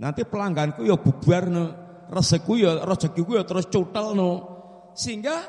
Nanti 0.00 0.24
pelangganku 0.24 0.88
ya 0.88 0.96
bubar 0.96 1.52
no 1.52 1.83
rezekiku 2.10 2.54
ya 2.60 2.72
rezekiku 2.84 3.38
ya 3.38 3.44
terus 3.44 3.68
cutel 3.68 4.16
no. 4.16 4.32
Sehingga 4.94 5.42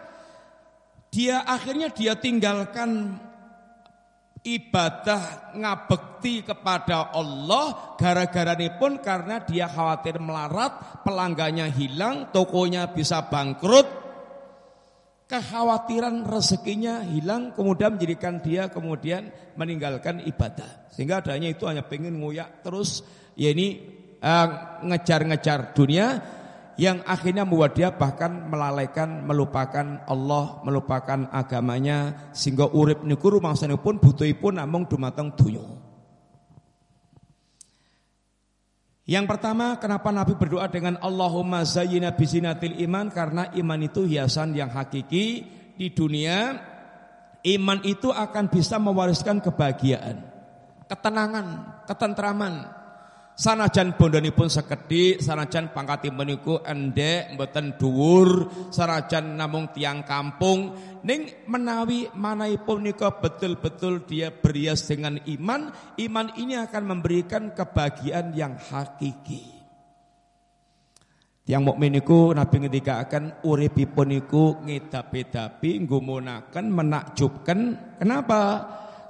dia 1.13 1.45
akhirnya 1.47 1.93
dia 1.93 2.17
tinggalkan 2.19 3.19
ibadah 4.45 5.55
ngabekti 5.57 6.45
kepada 6.45 7.09
Allah 7.09 7.97
gara-gara 7.97 8.53
ini 8.53 8.69
pun 8.77 9.01
karena 9.01 9.41
dia 9.41 9.65
khawatir 9.65 10.21
melarat, 10.21 11.01
pelanggannya 11.01 11.73
hilang, 11.73 12.29
tokonya 12.29 12.93
bisa 12.93 13.25
bangkrut. 13.25 14.05
Kekhawatiran 15.25 16.21
rezekinya 16.21 17.01
hilang 17.01 17.57
kemudian 17.57 17.97
menjadikan 17.97 18.45
dia 18.45 18.69
kemudian 18.69 19.33
meninggalkan 19.57 20.21
ibadah. 20.21 20.85
Sehingga 20.93 21.25
adanya 21.25 21.49
itu 21.49 21.65
hanya 21.65 21.81
pengen 21.81 22.21
ngoyak 22.21 22.61
terus 22.61 23.01
ya 23.33 23.49
ini 23.49 23.81
uh, 24.21 24.47
ngejar-ngejar 24.85 25.73
dunia 25.73 26.07
yang 26.75 26.99
akhirnya 27.07 27.47
membuat 27.47 27.75
dia 27.75 27.95
bahkan 27.95 28.51
melalaikan, 28.51 29.23
melupakan 29.23 30.03
Allah, 30.07 30.59
melupakan 30.67 31.31
agamanya 31.31 32.31
sehingga 32.35 32.67
urip 32.67 33.03
niku 33.07 33.31
pun 33.79 33.95
butuhipun 33.99 34.59
namung 34.59 34.83
dumateng 34.87 35.31
dunya. 35.35 35.63
Yang 39.05 39.25
pertama, 39.29 39.77
kenapa 39.77 40.09
Nabi 40.09 40.33
berdoa 40.33 40.65
dengan 40.65 40.97
Allahumma 40.97 41.61
zayyina 41.61 42.17
bizinatil 42.17 42.81
iman 42.89 43.13
karena 43.13 43.53
iman 43.53 43.79
itu 43.85 44.01
hiasan 44.01 44.57
yang 44.57 44.73
hakiki 44.73 45.45
di 45.77 45.87
dunia. 45.93 46.73
Iman 47.45 47.85
itu 47.85 48.09
akan 48.09 48.49
bisa 48.49 48.81
mewariskan 48.81 49.37
kebahagiaan, 49.37 50.17
ketenangan, 50.89 51.77
ketentraman, 51.85 52.65
Sanajan 53.35 53.99
pun 53.99 54.15
sekedhik, 54.47 55.19
sanajan 55.19 55.75
pangkatipun 55.75 56.23
niku 56.23 56.55
endek, 56.63 57.35
mboten 57.35 57.75
dhuwur, 57.75 58.47
sanajan 58.71 59.35
namung 59.35 59.75
tiang 59.75 60.07
kampung, 60.07 60.71
ning 61.03 61.43
menawi 61.43 62.07
manahipun 62.15 62.87
nika 62.87 63.19
betul-betul 63.19 64.07
dia 64.07 64.31
berias 64.31 64.87
dengan 64.87 65.19
iman, 65.19 65.67
iman 65.99 66.27
ini 66.39 66.55
akan 66.63 66.83
memberikan 66.95 67.51
kebahagiaan 67.51 68.31
yang 68.31 68.55
hakiki. 68.55 69.51
Tiang 71.43 71.61
mukmin 71.67 71.91
niku 71.91 72.31
Nabi 72.31 72.55
ngendika 72.63 73.03
akan 73.03 73.43
uripipun 73.43 74.15
niku 74.15 74.63
ngedapi-dapi, 74.63 75.83
ngumunaken, 75.83 76.65
menakjubkan. 76.71 77.59
Kenapa? 77.99 78.41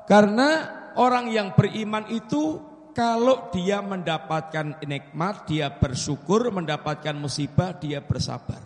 Karena 0.09 0.49
orang 0.97 1.29
yang 1.29 1.53
beriman 1.53 2.09
itu 2.09 2.73
kalau 2.95 3.51
dia 3.51 3.83
mendapatkan 3.83 4.79
nikmat, 4.87 5.43
dia 5.51 5.67
bersyukur, 5.67 6.47
mendapatkan 6.47 7.11
musibah, 7.11 7.75
dia 7.75 7.99
bersabar. 7.99 8.63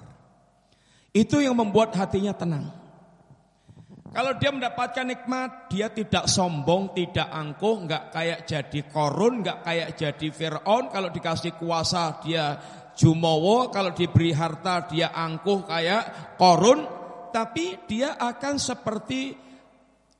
Itu 1.10 1.42
yang 1.42 1.58
membuat 1.58 1.98
hatinya 1.98 2.38
tenang. 2.38 2.70
Kalau 4.14 4.38
dia 4.38 4.54
mendapatkan 4.54 5.06
nikmat, 5.06 5.70
dia 5.74 5.90
tidak 5.90 6.30
sombong, 6.30 6.94
tidak 6.94 7.26
angkuh, 7.26 7.90
nggak 7.90 8.04
kayak 8.14 8.40
jadi 8.46 8.80
korun, 8.90 9.42
nggak 9.42 9.60
kayak 9.66 9.90
jadi 9.98 10.28
Fir'aun. 10.30 10.94
Kalau 10.94 11.10
dikasih 11.10 11.58
kuasa, 11.58 12.22
dia 12.22 12.58
jumowo. 12.94 13.74
Kalau 13.74 13.98
diberi 13.98 14.30
harta, 14.30 14.86
dia 14.86 15.10
angkuh 15.10 15.66
kayak 15.66 16.38
korun. 16.38 16.86
Tapi 17.34 17.86
dia 17.90 18.14
akan 18.14 18.62
seperti 18.62 19.34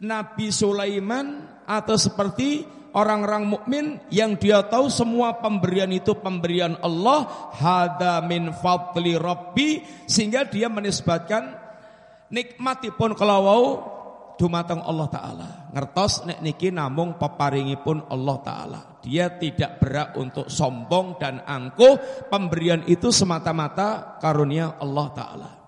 Nabi 0.02 0.48
Sulaiman 0.50 1.62
atau 1.66 1.98
seperti 1.98 2.79
orang-orang 2.96 3.44
mukmin 3.46 3.86
yang 4.10 4.40
dia 4.40 4.66
tahu 4.66 4.90
semua 4.90 5.38
pemberian 5.38 5.90
itu 5.92 6.16
pemberian 6.18 6.78
Allah 6.82 7.28
hada 7.58 8.24
min 8.26 8.50
fadli 8.56 9.20
rabbi 9.20 9.84
sehingga 10.10 10.48
dia 10.48 10.72
menisbatkan 10.72 11.54
nikmatipun 12.34 13.14
kelawau 13.14 13.84
dumateng 14.40 14.80
Allah 14.82 15.08
taala. 15.12 15.50
Ngertos 15.76 16.24
nek 16.24 16.40
niki 16.40 16.72
namung 16.72 17.20
peparingipun 17.20 18.08
Allah 18.08 18.38
taala. 18.40 18.82
Dia 19.04 19.36
tidak 19.36 19.84
berak 19.84 20.10
untuk 20.16 20.48
sombong 20.48 21.20
dan 21.20 21.44
angkuh. 21.44 22.26
Pemberian 22.32 22.88
itu 22.88 23.12
semata-mata 23.12 24.18
karunia 24.24 24.80
Allah 24.80 25.08
taala 25.12 25.59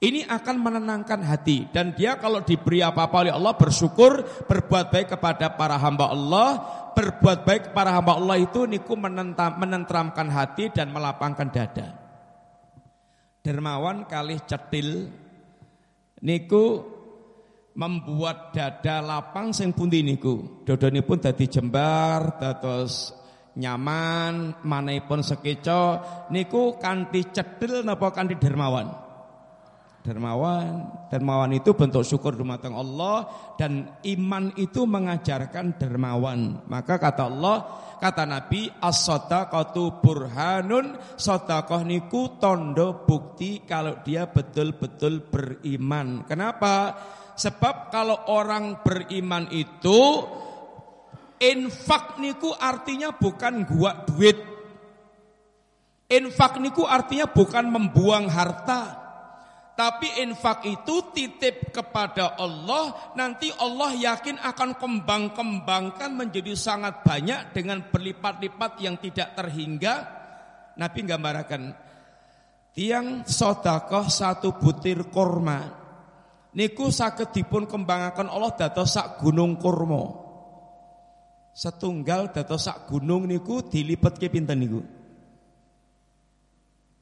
ini 0.00 0.24
akan 0.24 0.56
menenangkan 0.64 1.20
hati 1.20 1.68
dan 1.68 1.92
dia 1.92 2.16
kalau 2.16 2.40
diberi 2.40 2.80
apa-apa 2.80 3.28
oleh 3.28 3.32
Allah 3.36 3.52
bersyukur, 3.52 4.24
berbuat 4.48 4.88
baik 4.88 5.12
kepada 5.12 5.52
para 5.60 5.76
hamba 5.76 6.08
Allah, 6.08 6.48
berbuat 6.96 7.44
baik 7.44 7.62
kepada 7.68 7.92
hamba 7.92 8.16
Allah 8.16 8.40
itu 8.40 8.64
niku 8.64 8.96
menentam, 8.96 9.60
menentramkan 9.60 10.32
hati 10.32 10.72
dan 10.72 10.88
melapangkan 10.96 11.52
dada. 11.52 11.88
Dermawan 13.44 14.08
kali 14.08 14.40
cetil 14.48 15.12
niku 16.24 16.80
membuat 17.76 18.56
dada 18.56 19.04
lapang 19.04 19.52
sing 19.52 19.76
pundi 19.76 20.00
niku. 20.00 20.64
pun 21.04 21.18
dadi 21.20 21.44
jembar, 21.44 22.40
dados 22.40 23.12
nyaman, 23.60 24.64
mana 24.64 24.96
pun 25.04 25.20
sekeco 25.20 26.00
niku 26.32 26.80
kanthi 26.80 27.28
cetil 27.28 27.84
napa 27.84 28.08
kanthi 28.16 28.40
dermawan? 28.40 29.09
Dermawan. 30.00 30.88
Dermawan 31.12 31.52
itu 31.52 31.76
bentuk 31.76 32.04
syukur 32.04 32.36
dumateng 32.36 32.72
Allah 32.72 33.28
dan 33.56 34.00
iman 34.04 34.52
itu 34.56 34.84
mengajarkan 34.88 35.76
dermawan. 35.76 36.64
Maka 36.66 36.96
kata 36.96 37.28
Allah, 37.28 37.56
kata 38.00 38.24
Nabi, 38.24 38.68
as-sadaqatu 38.80 40.00
burhanun, 40.00 40.96
sedekah 41.20 41.84
niku 41.84 42.40
tondo 42.40 43.04
bukti 43.04 43.64
kalau 43.68 44.00
dia 44.00 44.28
betul-betul 44.28 45.28
beriman. 45.28 46.24
Kenapa? 46.24 46.96
Sebab 47.36 47.88
kalau 47.88 48.28
orang 48.28 48.84
beriman 48.84 49.48
itu 49.48 50.00
infak 51.40 52.20
niku 52.20 52.52
artinya 52.52 53.16
bukan 53.16 53.64
gua 53.64 54.04
duit. 54.04 54.36
Infak 56.10 56.58
niku 56.58 56.84
artinya 56.84 57.30
bukan 57.30 57.70
membuang 57.70 58.26
harta. 58.28 59.09
Tapi 59.80 60.20
infak 60.20 60.68
itu 60.68 61.08
titip 61.16 61.72
kepada 61.72 62.36
Allah, 62.36 63.16
nanti 63.16 63.48
Allah 63.56 63.96
yakin 63.96 64.36
akan 64.36 64.76
kembang-kembangkan 64.76 66.12
menjadi 66.12 66.52
sangat 66.52 67.00
banyak 67.00 67.56
dengan 67.56 67.88
berlipat-lipat 67.88 68.76
yang 68.84 69.00
tidak 69.00 69.32
terhingga. 69.32 70.04
Nabi 70.76 71.00
gambarkan 71.00 71.72
tiang 72.76 73.24
sodakoh 73.24 74.12
satu 74.12 74.52
butir 74.60 75.08
korma. 75.08 75.64
Niku 76.60 76.92
sakit 76.92 77.32
dipun 77.32 77.64
kembangkan 77.64 78.28
Allah 78.28 78.52
dados 78.52 78.92
sak 78.92 79.16
gunung 79.24 79.56
kurma. 79.56 80.12
Setunggal 81.56 82.36
dados 82.36 82.68
sak 82.68 82.84
gunung 82.84 83.24
niku 83.24 83.64
dilipat 83.64 84.20
ke 84.20 84.28
pinten 84.28 84.60
niku? 84.60 84.99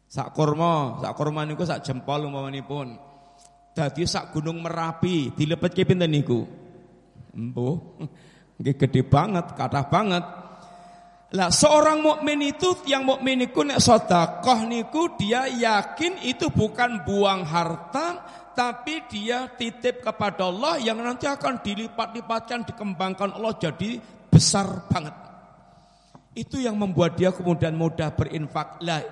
Sak 0.08 0.32
kurma, 0.32 0.96
sak 1.04 1.12
kurma 1.12 1.44
niku 1.44 1.68
sak 1.68 1.84
jempol 1.84 2.32
umpamanipun. 2.32 2.96
Dadi 3.76 4.08
sak 4.08 4.32
gunung 4.32 4.64
Merapi 4.64 5.36
dilepetke 5.36 5.84
pinten 5.84 6.08
niku? 6.08 6.48
Empuh. 7.36 7.76
Nggih 8.58 8.74
gede 8.74 9.06
banget, 9.06 9.54
kathah 9.54 9.86
banget. 9.86 10.24
Lah 11.36 11.52
seorang 11.52 12.00
mukmin 12.00 12.40
itu 12.40 12.72
yang 12.88 13.04
mukmin 13.04 13.44
niku 13.44 13.60
nek 13.60 13.84
sedekah 13.84 14.64
niku 14.64 15.12
dia 15.20 15.44
yakin 15.44 16.24
itu 16.24 16.48
bukan 16.48 17.04
buang 17.04 17.44
harta 17.44 18.24
tapi 18.56 19.04
dia 19.12 19.44
titip 19.52 20.00
kepada 20.00 20.48
Allah 20.48 20.80
yang 20.80 20.96
nanti 20.98 21.28
akan 21.28 21.60
dilipat-lipatkan 21.60 22.64
dikembangkan 22.72 23.36
Allah 23.36 23.54
jadi 23.60 24.00
besar 24.32 24.88
banget. 24.88 25.12
Itu 26.32 26.56
yang 26.58 26.80
membuat 26.80 27.20
dia 27.20 27.28
kemudian 27.28 27.76
mudah 27.76 28.08
berinfak. 28.16 28.80
Lah 28.80 29.04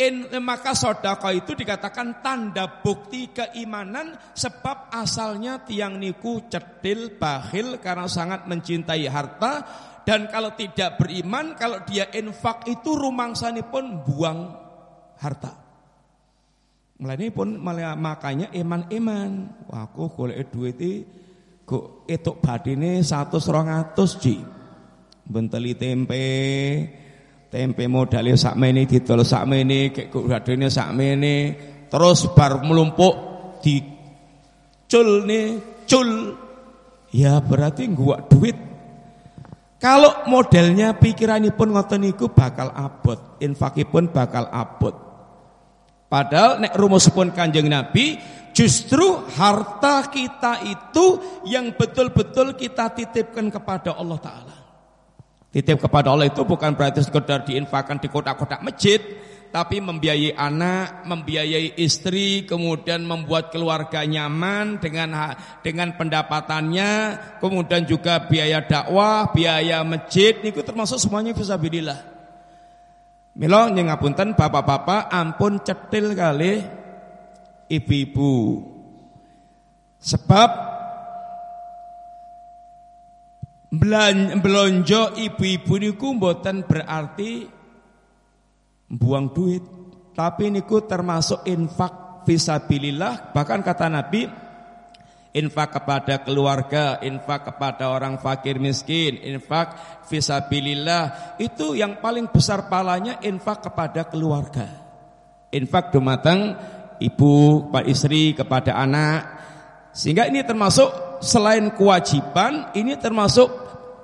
In, 0.00 0.24
maka 0.40 0.72
sodako 0.72 1.28
itu 1.28 1.52
dikatakan 1.52 2.24
tanda 2.24 2.80
bukti 2.80 3.28
keimanan 3.28 4.16
sebab 4.32 4.88
asalnya 4.88 5.60
tiang 5.68 6.00
niku 6.00 6.48
cedil, 6.48 7.20
bakhil 7.20 7.76
karena 7.76 8.08
sangat 8.08 8.48
mencintai 8.48 9.04
harta 9.12 9.52
dan 10.08 10.32
kalau 10.32 10.56
tidak 10.56 10.96
beriman 10.96 11.52
kalau 11.60 11.84
dia 11.84 12.08
infak 12.16 12.64
itu 12.72 12.96
rumangsani 12.96 13.68
pun 13.68 14.00
buang 14.00 14.38
harta. 15.20 15.60
Mulai 17.02 17.34
pun 17.34 17.58
makanya 17.58 18.54
iman-iman. 18.54 19.50
Wah, 19.66 19.90
aku 19.90 20.08
golek 20.14 20.54
duit 20.54 20.78
kok 21.66 22.06
etuk 22.06 22.38
badine 22.38 23.02
100 23.02 23.42
200 23.42 24.22
ji. 24.22 24.38
Benteli 25.22 25.74
tempe, 25.78 26.26
tempe 27.52 27.84
modalnya 27.84 28.32
sakmene 28.32 28.88
didol 28.88 29.20
sakmene 29.20 29.92
kek 29.92 30.08
gadene 30.08 30.72
sakmene. 30.72 31.36
Terus 31.92 32.32
bar 32.32 32.64
melumpuk 32.64 33.14
di 33.60 33.76
cul. 34.88 35.28
Nih 35.28 35.60
cul 35.84 36.08
ya 37.12 37.44
berarti 37.44 37.92
gua 37.92 38.24
duit. 38.24 38.56
Kalau 39.76 40.24
modelnya 40.30 40.96
pikiranipun 40.96 41.74
ngoten 41.74 42.06
niku 42.06 42.32
bakal 42.32 42.72
abot 42.72 43.36
infakipun 43.44 44.08
bakal 44.08 44.48
abot. 44.48 44.94
Padahal 46.08 46.62
nek 46.62 46.72
rumusipun 46.76 47.34
Kanjeng 47.36 47.68
Nabi 47.68 48.16
justru 48.52 49.26
harta 49.32 50.08
kita 50.12 50.60
itu 50.64 51.20
yang 51.48 51.72
betul-betul 51.72 52.52
kita 52.56 52.92
titipkan 52.92 53.48
kepada 53.48 53.96
Allah 53.96 54.20
taala 54.20 54.51
Titip 55.52 55.84
kepada 55.84 56.08
Allah 56.16 56.32
itu 56.32 56.48
bukan 56.48 56.72
berarti 56.72 57.04
sekedar 57.04 57.44
diinfakkan 57.44 58.00
di 58.00 58.08
kotak-kotak 58.08 58.64
masjid, 58.64 58.96
tapi 59.52 59.84
membiayai 59.84 60.32
anak, 60.32 61.04
membiayai 61.04 61.76
istri, 61.76 62.48
kemudian 62.48 63.04
membuat 63.04 63.52
keluarga 63.52 64.00
nyaman 64.00 64.80
dengan 64.80 65.36
dengan 65.60 65.92
pendapatannya, 65.92 66.90
kemudian 67.36 67.84
juga 67.84 68.24
biaya 68.32 68.64
dakwah, 68.64 69.28
biaya 69.28 69.84
masjid, 69.84 70.40
itu 70.40 70.64
termasuk 70.64 70.96
semuanya 70.96 71.36
fisabilillah. 71.36 72.00
Milo 73.36 73.68
nyengapunten 73.68 74.32
bapak-bapak 74.32 75.12
ampun 75.12 75.60
cetil 75.60 76.16
kali 76.16 76.64
ibu-ibu. 77.68 78.64
Sebab 80.00 80.71
belanja 83.72 85.16
ibu-ibu 85.16 85.74
niku 85.80 86.12
mboten 86.12 86.68
berarti 86.68 87.48
buang 88.92 89.32
duit, 89.32 89.64
tapi 90.12 90.52
niku 90.52 90.84
termasuk 90.84 91.40
infak 91.48 92.24
fisabilillah. 92.28 93.32
Bahkan 93.32 93.60
kata 93.64 93.88
Nabi, 93.88 94.28
infak 95.32 95.80
kepada 95.80 96.20
keluarga, 96.20 97.00
infak 97.00 97.48
kepada 97.48 97.88
orang 97.88 98.20
fakir 98.20 98.60
miskin, 98.60 99.16
infak 99.24 100.04
fisabilillah. 100.04 101.36
Itu 101.40 101.72
yang 101.72 102.04
paling 102.04 102.28
besar 102.28 102.68
palanya 102.68 103.24
infak 103.24 103.72
kepada 103.72 104.04
keluarga. 104.04 104.68
Infak 105.52 105.92
dumateng 105.92 106.56
ibu, 107.00 107.68
pak 107.72 107.88
istri 107.88 108.36
kepada 108.36 108.76
anak. 108.76 109.40
Sehingga 109.92 110.28
ini 110.28 110.40
termasuk 110.44 111.20
selain 111.20 111.72
kewajiban, 111.76 112.72
ini 112.72 112.96
termasuk 112.96 113.61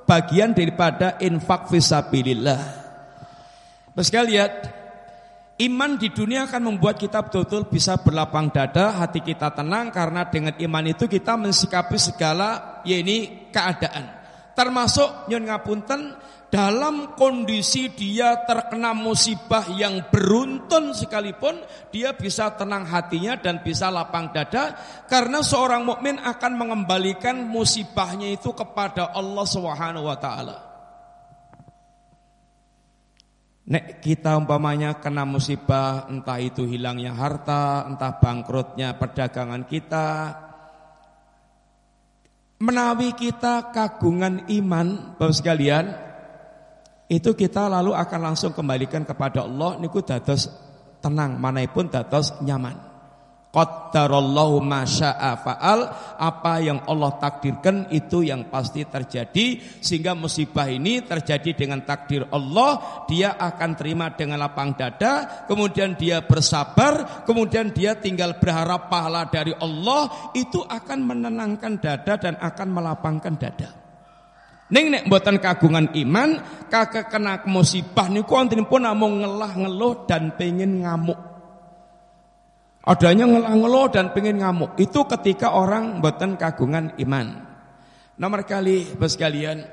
bagian 0.09 0.57
daripada 0.57 1.21
infak 1.21 1.69
fisabilillah. 1.69 2.81
Terus 3.93 4.09
lihat 4.25 4.53
Iman 5.59 5.99
di 5.99 6.15
dunia 6.15 6.47
akan 6.47 6.71
membuat 6.71 7.03
kita 7.03 7.19
betul-betul 7.19 7.67
bisa 7.67 7.99
berlapang 7.99 8.47
dada, 8.47 8.95
hati 8.95 9.19
kita 9.19 9.51
tenang 9.51 9.91
karena 9.91 10.23
dengan 10.31 10.55
iman 10.55 10.87
itu 10.87 11.11
kita 11.11 11.35
mensikapi 11.35 11.99
segala 11.99 12.79
ya 12.87 12.95
ini 12.95 13.51
keadaan. 13.51 14.07
Termasuk 14.55 15.27
nyon 15.27 15.51
ngapunten 15.51 16.15
dalam 16.49 17.13
kondisi 17.13 17.93
dia 17.93 18.41
terkena 18.49 18.97
musibah 18.97 19.69
yang 19.77 20.09
beruntun 20.09 20.97
sekalipun 20.97 21.61
dia 21.93 22.17
bisa 22.17 22.57
tenang 22.57 22.89
hatinya 22.89 23.37
dan 23.37 23.61
bisa 23.61 23.93
lapang 23.93 24.33
dada 24.33 24.73
karena 25.05 25.45
seorang 25.45 25.85
mukmin 25.85 26.17
akan 26.17 26.53
mengembalikan 26.57 27.37
musibahnya 27.45 28.33
itu 28.33 28.57
kepada 28.57 29.13
Allah 29.13 29.45
Subhanahu 29.45 30.09
wa 30.09 30.17
taala. 30.17 30.59
Nek 33.69 34.01
kita 34.01 34.41
umpamanya 34.41 34.97
kena 34.97 35.29
musibah 35.29 36.09
entah 36.09 36.41
itu 36.41 36.65
hilangnya 36.65 37.13
harta, 37.13 37.85
entah 37.85 38.17
bangkrutnya 38.17 38.97
perdagangan 38.97 39.69
kita, 39.69 40.09
menawi 42.65 43.13
kita 43.13 43.69
kagungan 43.69 44.49
iman, 44.49 45.21
Bapak 45.21 45.37
sekalian, 45.37 46.08
itu 47.09 47.33
kita 47.33 47.73
lalu 47.73 47.97
akan 47.97 48.21
langsung 48.21 48.53
kembalikan 48.53 49.01
kepada 49.01 49.49
Allah 49.49 49.81
niku 49.81 50.05
dados 50.05 50.45
tenang, 51.01 51.41
manaipun 51.41 51.89
dados 51.89 52.37
nyaman. 52.45 52.89
Qaddarallahu 53.49 54.61
masya'a 54.61 55.41
fa'al 55.41 55.81
Apa 56.21 56.61
yang 56.61 56.85
Allah 56.85 57.17
takdirkan 57.17 57.89
itu 57.89 58.21
yang 58.21 58.53
pasti 58.53 58.85
terjadi 58.85 59.57
Sehingga 59.81 60.13
musibah 60.13 60.69
ini 60.69 61.01
terjadi 61.01 61.57
dengan 61.57 61.81
takdir 61.81 62.29
Allah 62.29 63.05
Dia 63.09 63.41
akan 63.41 63.71
terima 63.73 64.13
dengan 64.13 64.45
lapang 64.45 64.77
dada 64.77 65.45
Kemudian 65.49 65.97
dia 65.97 66.21
bersabar 66.21 67.25
Kemudian 67.25 67.73
dia 67.73 67.97
tinggal 67.97 68.37
berharap 68.37 68.93
pahala 68.93 69.25
dari 69.33 69.57
Allah 69.57 70.29
Itu 70.37 70.69
akan 70.69 71.09
menenangkan 71.09 71.81
dada 71.81 72.21
dan 72.21 72.37
akan 72.37 72.69
melapangkan 72.69 73.33
dada 73.41 73.78
Ning 74.69 74.93
nek 74.93 75.09
mboten 75.09 75.41
kagungan 75.41 75.97
iman, 75.97 76.45
kagak 76.69 77.09
kena 77.09 77.41
musibah 77.49 78.13
niku 78.13 78.37
wonten 78.37 78.69
pun 78.69 78.85
namung 78.85 79.25
ngelah 79.25 79.53
ngeluh 79.57 80.05
dan 80.05 80.37
pengen 80.37 80.85
ngamuk. 80.85 81.17
Adanya 82.89 83.29
ngelah-ngeluh 83.29 83.89
dan 83.93 84.13
pengen 84.13 84.41
ngamuk. 84.45 84.77
Itu 84.81 85.09
ketika 85.09 85.57
orang 85.57 86.01
boten 86.05 86.37
kagungan 86.37 86.97
iman. 87.01 87.49
Nomor 88.21 88.45
kali, 88.45 88.97
bos 88.97 89.17
kalian, 89.17 89.65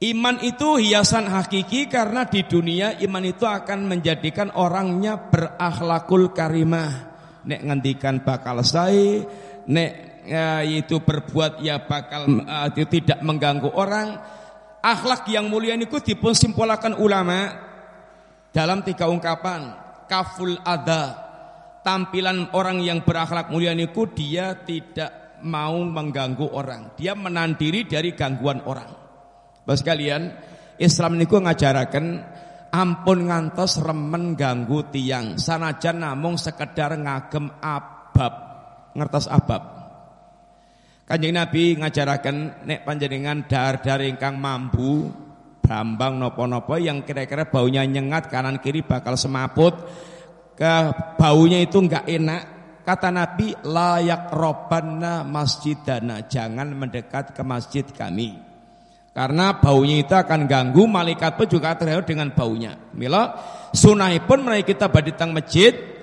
iman 0.00 0.36
itu 0.44 0.80
hiasan 0.80 1.28
hakiki 1.28 1.88
karena 1.88 2.28
di 2.28 2.44
dunia 2.44 3.00
iman 3.00 3.24
itu 3.24 3.44
akan 3.48 3.88
menjadikan 3.88 4.52
orangnya 4.56 5.16
berakhlakul 5.28 6.36
karimah. 6.36 7.16
Nek 7.44 7.60
ngendikan 7.64 8.24
bakal 8.24 8.64
say, 8.64 9.24
nek 9.68 10.13
ya, 10.24 10.64
itu 10.64 11.00
berbuat 11.00 11.60
ya 11.60 11.84
bakal 11.84 12.44
uh, 12.44 12.68
tidak 12.72 13.20
mengganggu 13.20 13.70
orang. 13.72 14.18
Akhlak 14.84 15.24
yang 15.32 15.48
mulia 15.48 15.72
itu 15.80 15.96
dipun 15.96 16.36
simpulakan 16.36 17.00
ulama 17.00 17.56
dalam 18.52 18.84
tiga 18.84 19.08
ungkapan. 19.08 19.80
Kaful 20.04 20.60
ada 20.60 21.16
tampilan 21.80 22.52
orang 22.52 22.84
yang 22.84 23.00
berakhlak 23.00 23.48
mulia 23.48 23.72
niku 23.72 24.12
dia 24.12 24.52
tidak 24.60 25.40
mau 25.44 25.80
mengganggu 25.80 26.48
orang. 26.52 26.96
Dia 26.96 27.16
menandiri 27.16 27.88
dari 27.88 28.12
gangguan 28.12 28.60
orang. 28.64 28.88
Bapak 29.64 29.80
sekalian, 29.80 30.22
Islam 30.76 31.16
niku 31.16 31.40
ngajaraken 31.40 32.06
ampun 32.72 33.30
ngantos 33.30 33.80
remen 33.80 34.36
ganggu 34.36 34.84
tiang. 34.92 35.40
Sanajan 35.40 36.04
namung 36.04 36.36
sekedar 36.36 36.96
ngagem 36.96 37.48
abab. 37.60 38.34
Ngertos 38.92 39.28
abab. 39.32 39.83
Kanjeng 41.04 41.36
Nabi 41.36 41.76
ngajaraken 41.76 42.64
nek 42.64 42.80
panjenengan 42.88 43.44
dar-dar 43.44 44.00
ingkang 44.00 44.40
mampu 44.40 45.24
Bambang 45.64 46.20
nopo-nopo 46.20 46.76
yang 46.76 47.08
kira-kira 47.08 47.48
baunya 47.48 47.88
nyengat 47.88 48.28
kanan 48.28 48.60
kiri 48.60 48.84
bakal 48.84 49.16
semaput 49.16 49.72
ke 50.52 50.72
baunya 51.16 51.64
itu 51.64 51.80
enggak 51.80 52.04
enak. 52.04 52.42
Kata 52.84 53.08
Nabi, 53.08 53.56
layak 53.64 54.28
robanna 54.28 55.24
masjidana, 55.24 56.28
jangan 56.28 56.68
mendekat 56.76 57.32
ke 57.32 57.40
masjid 57.40 57.80
kami. 57.80 58.36
Karena 59.08 59.56
baunya 59.56 60.04
itu 60.04 60.12
akan 60.12 60.44
ganggu, 60.44 60.84
malaikat 60.84 61.32
pun 61.32 61.48
juga 61.48 61.72
terharu 61.80 62.04
dengan 62.04 62.28
baunya. 62.36 62.76
Mila, 62.92 63.40
sunah 63.72 64.12
pun 64.28 64.44
menaik 64.44 64.68
kita 64.68 64.92
baditang 64.92 65.32
masjid, 65.32 65.93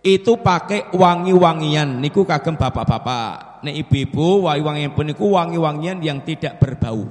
itu 0.00 0.40
pakai 0.40 0.92
wangi-wangian. 0.96 2.00
Niku 2.00 2.24
kagem 2.24 2.56
bapak-bapak. 2.56 3.60
Nek 3.60 3.76
ibu-ibu, 3.76 4.48
wangi-wangian 4.48 4.96
niku 4.96 5.36
wangi-wangian 5.36 6.00
yang 6.00 6.24
tidak 6.24 6.56
berbau. 6.56 7.04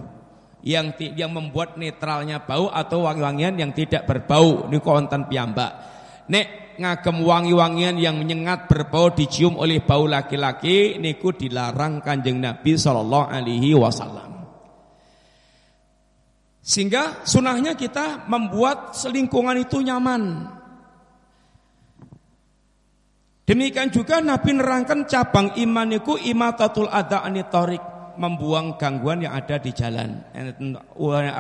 Yang 0.60 1.16
yang 1.16 1.32
membuat 1.32 1.80
netralnya 1.80 2.44
bau 2.44 2.68
atau 2.74 3.06
wangi-wangian 3.06 3.56
yang 3.62 3.72
tidak 3.72 4.10
berbau. 4.10 4.66
Niku 4.68 4.90
wonten 4.90 5.30
piyambak. 5.30 5.72
Nek 6.30 6.78
ngagem 6.82 7.22
wangi-wangian 7.22 7.96
yang 8.02 8.18
menyengat 8.18 8.66
berbau 8.66 9.14
dicium 9.14 9.60
oleh 9.60 9.86
bau 9.86 10.10
laki-laki 10.10 10.98
niku 10.98 11.36
dilarang 11.36 12.02
Kanjeng 12.02 12.42
Nabi 12.42 12.74
sallallahu 12.74 13.28
alaihi 13.30 13.78
wasallam. 13.78 14.30
Sehingga 16.70 17.26
sunahnya 17.26 17.74
kita 17.74 18.30
membuat 18.30 18.94
selingkungan 18.94 19.58
itu 19.58 19.82
nyaman. 19.82 20.54
Demikian 23.50 23.90
juga 23.90 24.22
Nabi 24.22 24.62
nerangkan 24.62 25.10
cabang 25.10 25.58
iman 25.58 25.90
itu 25.90 26.22
imatatul 26.22 26.86
ada 26.86 27.26
anitorik 27.26 27.82
membuang 28.22 28.78
gangguan 28.78 29.26
yang 29.26 29.34
ada 29.34 29.58
di 29.58 29.74
jalan. 29.74 30.22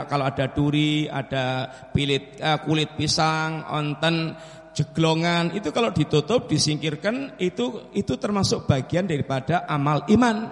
Kalau 0.09 0.25
ada 0.25 0.49
duri, 0.49 1.05
ada 1.05 1.69
pilit, 1.93 2.41
eh, 2.41 2.57
kulit 2.65 2.97
pisang, 2.97 3.61
onten, 3.61 4.33
jeglongan 4.73 5.53
itu 5.53 5.69
kalau 5.69 5.93
ditutup 5.93 6.49
disingkirkan 6.49 7.37
itu 7.37 7.93
itu 7.93 8.17
termasuk 8.17 8.65
bagian 8.65 9.05
daripada 9.05 9.69
amal 9.69 10.09
iman. 10.09 10.49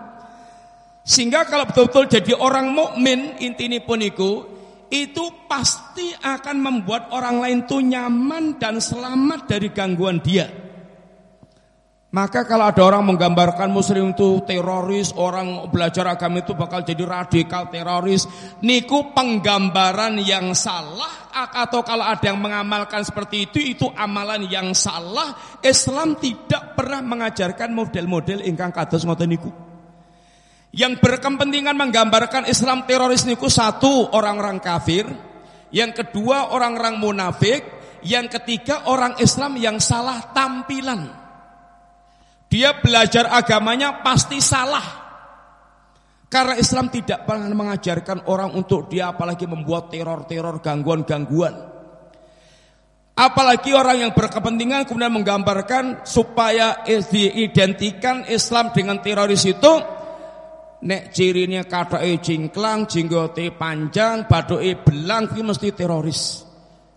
Sehingga 1.02 1.50
kalau 1.50 1.66
betul-betul 1.74 2.06
jadi 2.06 2.38
orang 2.38 2.70
mukmin 2.70 3.34
intini 3.42 3.82
pun 3.82 3.98
itu 4.06 4.46
itu 4.94 5.26
pasti 5.50 6.14
akan 6.22 6.58
membuat 6.62 7.10
orang 7.10 7.42
lain 7.42 7.60
tuh 7.66 7.82
nyaman 7.82 8.62
dan 8.62 8.78
selamat 8.78 9.50
dari 9.50 9.74
gangguan 9.74 10.22
dia. 10.22 10.67
Maka 12.08 12.48
kalau 12.48 12.72
ada 12.72 12.80
orang 12.88 13.04
menggambarkan 13.04 13.68
muslim 13.68 14.16
itu 14.16 14.40
teroris, 14.48 15.12
orang 15.20 15.68
belajar 15.68 16.08
agama 16.08 16.40
itu 16.40 16.56
bakal 16.56 16.80
jadi 16.80 17.04
radikal 17.04 17.68
teroris, 17.68 18.24
niku 18.64 19.12
penggambaran 19.12 20.16
yang 20.24 20.56
salah 20.56 21.28
atau 21.36 21.84
kalau 21.84 22.08
ada 22.08 22.32
yang 22.32 22.40
mengamalkan 22.40 23.04
seperti 23.04 23.52
itu 23.52 23.60
itu 23.60 23.86
amalan 23.92 24.48
yang 24.48 24.72
salah. 24.72 25.60
Islam 25.60 26.16
tidak 26.16 26.80
pernah 26.80 27.04
mengajarkan 27.04 27.76
model-model 27.76 28.40
ingkang 28.40 28.72
kados 28.72 29.04
ngoten 29.04 29.28
niku. 29.28 29.52
Yang 30.72 31.04
berkepentingan 31.04 31.76
menggambarkan 31.76 32.48
Islam 32.48 32.88
teroris 32.88 33.28
niku 33.28 33.52
satu 33.52 34.16
orang-orang 34.16 34.64
kafir, 34.64 35.04
yang 35.76 35.92
kedua 35.92 36.56
orang-orang 36.56 37.04
munafik, 37.04 37.68
yang 38.00 38.32
ketiga 38.32 38.88
orang 38.88 39.20
Islam 39.20 39.60
yang 39.60 39.76
salah 39.84 40.32
tampilan. 40.32 41.27
Dia 42.48 42.80
belajar 42.80 43.28
agamanya 43.28 44.00
pasti 44.04 44.40
salah. 44.40 45.06
Karena 46.28 46.60
Islam 46.60 46.92
tidak 46.92 47.24
pernah 47.24 47.48
mengajarkan 47.48 48.28
orang 48.28 48.52
untuk 48.52 48.92
dia 48.92 49.16
apalagi 49.16 49.48
membuat 49.48 49.88
teror-teror 49.88 50.60
gangguan-gangguan. 50.60 51.56
Apalagi 53.18 53.74
orang 53.74 53.98
yang 54.08 54.12
berkepentingan 54.14 54.86
kemudian 54.86 55.10
menggambarkan 55.10 56.06
supaya 56.06 56.86
diidentikan 56.86 58.30
Islam 58.30 58.70
dengan 58.76 59.02
teroris 59.02 59.42
itu 59.48 59.74
nek 60.86 61.10
cirinya 61.10 61.66
e 61.98 62.12
cingklang, 62.22 62.86
jinggote 62.86 63.50
panjang, 63.58 64.30
e 64.62 64.72
belang 64.78 65.26
kuwi 65.32 65.42
mesti 65.42 65.70
teroris. 65.74 66.46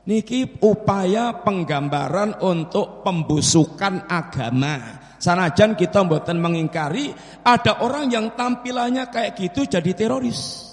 Niki 0.04 0.60
upaya 0.60 1.40
penggambaran 1.40 2.42
untuk 2.44 3.00
pembusukan 3.00 4.04
agama. 4.04 4.76
Sanajan 5.20 5.76
kita 5.76 6.00
mboten 6.00 6.40
mengingkari 6.40 7.12
ada 7.44 7.84
orang 7.84 8.08
yang 8.08 8.32
tampilannya 8.32 9.12
kayak 9.12 9.36
gitu 9.36 9.68
jadi 9.68 9.92
teroris. 9.92 10.64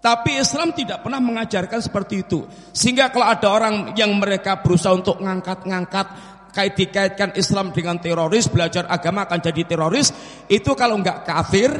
Tapi 0.00 0.40
Islam 0.40 0.72
tidak 0.72 1.04
pernah 1.04 1.20
mengajarkan 1.20 1.78
seperti 1.78 2.24
itu. 2.26 2.42
Sehingga 2.72 3.12
kalau 3.12 3.28
ada 3.28 3.52
orang 3.52 3.92
yang 3.94 4.16
mereka 4.16 4.64
berusaha 4.64 4.96
untuk 4.96 5.20
ngangkat-ngangkat 5.20 6.06
kait 6.56 6.74
dikaitkan 6.74 7.36
Islam 7.38 7.70
dengan 7.70 8.02
teroris, 8.02 8.50
belajar 8.50 8.88
agama 8.88 9.28
akan 9.28 9.40
jadi 9.44 9.62
teroris, 9.62 10.10
itu 10.50 10.72
kalau 10.74 10.98
nggak 10.98 11.22
kafir, 11.22 11.70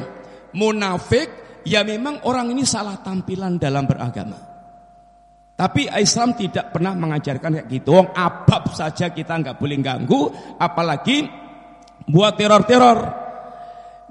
munafik, 0.54 1.28
ya 1.66 1.82
memang 1.82 2.22
orang 2.28 2.54
ini 2.54 2.62
salah 2.62 3.00
tampilan 3.02 3.58
dalam 3.58 3.90
beragama. 3.90 4.38
Tapi 5.58 5.90
Islam 5.98 6.38
tidak 6.38 6.70
pernah 6.70 6.94
mengajarkan 6.94 7.58
kayak 7.58 7.68
gitu. 7.72 7.90
Wong 7.94 8.14
abab 8.14 8.70
saja 8.70 9.10
kita 9.10 9.34
nggak 9.42 9.58
boleh 9.58 9.78
ganggu, 9.82 10.30
apalagi 10.62 11.41
buat 12.08 12.34
teror-teror. 12.38 12.98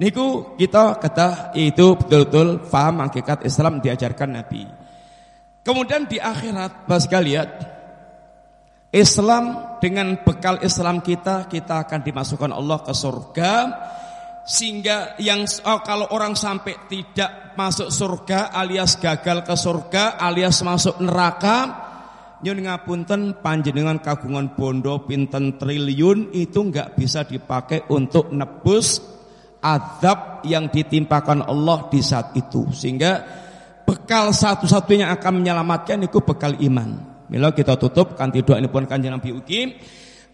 Niku 0.01 0.57
kita 0.57 0.97
kata 0.97 1.53
itu 1.53 1.93
betul-betul 1.93 2.65
faham 2.65 3.05
hakikat 3.05 3.45
Islam 3.45 3.83
diajarkan 3.83 4.29
Nabi. 4.33 4.65
Kemudian 5.61 6.09
di 6.09 6.17
akhirat, 6.17 6.89
pas 6.89 7.05
lihat 7.05 7.49
Islam 8.91 9.77
dengan 9.79 10.19
bekal 10.19 10.59
Islam 10.65 10.99
kita 10.99 11.47
kita 11.47 11.87
akan 11.87 11.99
dimasukkan 12.03 12.51
Allah 12.51 12.83
ke 12.83 12.91
surga 12.91 13.53
sehingga 14.43 15.15
yang 15.21 15.45
oh, 15.45 15.79
kalau 15.85 16.11
orang 16.11 16.35
sampai 16.35 16.89
tidak 16.91 17.55
masuk 17.55 17.87
surga 17.87 18.51
alias 18.51 18.99
gagal 18.99 19.47
ke 19.47 19.55
surga 19.55 20.19
alias 20.19 20.59
masuk 20.65 20.99
neraka 20.99 21.90
nyun 22.41 22.59
ngapunten 22.65 23.37
panjenengan 23.41 24.01
kagungan 24.01 24.57
bondo 24.57 25.05
pinten 25.05 25.61
triliun 25.61 26.33
itu 26.33 26.59
nggak 26.69 26.97
bisa 26.97 27.21
dipakai 27.25 27.85
untuk 27.93 28.33
nebus 28.33 28.97
azab 29.61 30.41
yang 30.49 30.73
ditimpakan 30.73 31.45
Allah 31.45 31.85
di 31.93 32.01
saat 32.01 32.33
itu 32.33 32.65
sehingga 32.73 33.21
bekal 33.85 34.33
satu-satunya 34.33 35.13
akan 35.13 35.45
menyelamatkan 35.45 36.01
itu 36.01 36.21
bekal 36.25 36.57
iman. 36.57 36.89
Mila 37.29 37.53
kita 37.53 37.77
tutup 37.79 38.17
kanti 38.17 38.43
doa 38.43 38.59
ini 38.59 38.67
pun 38.67 38.83
kanjeng 38.89 39.13
Nabi 39.13 39.31
uki. 39.31 39.61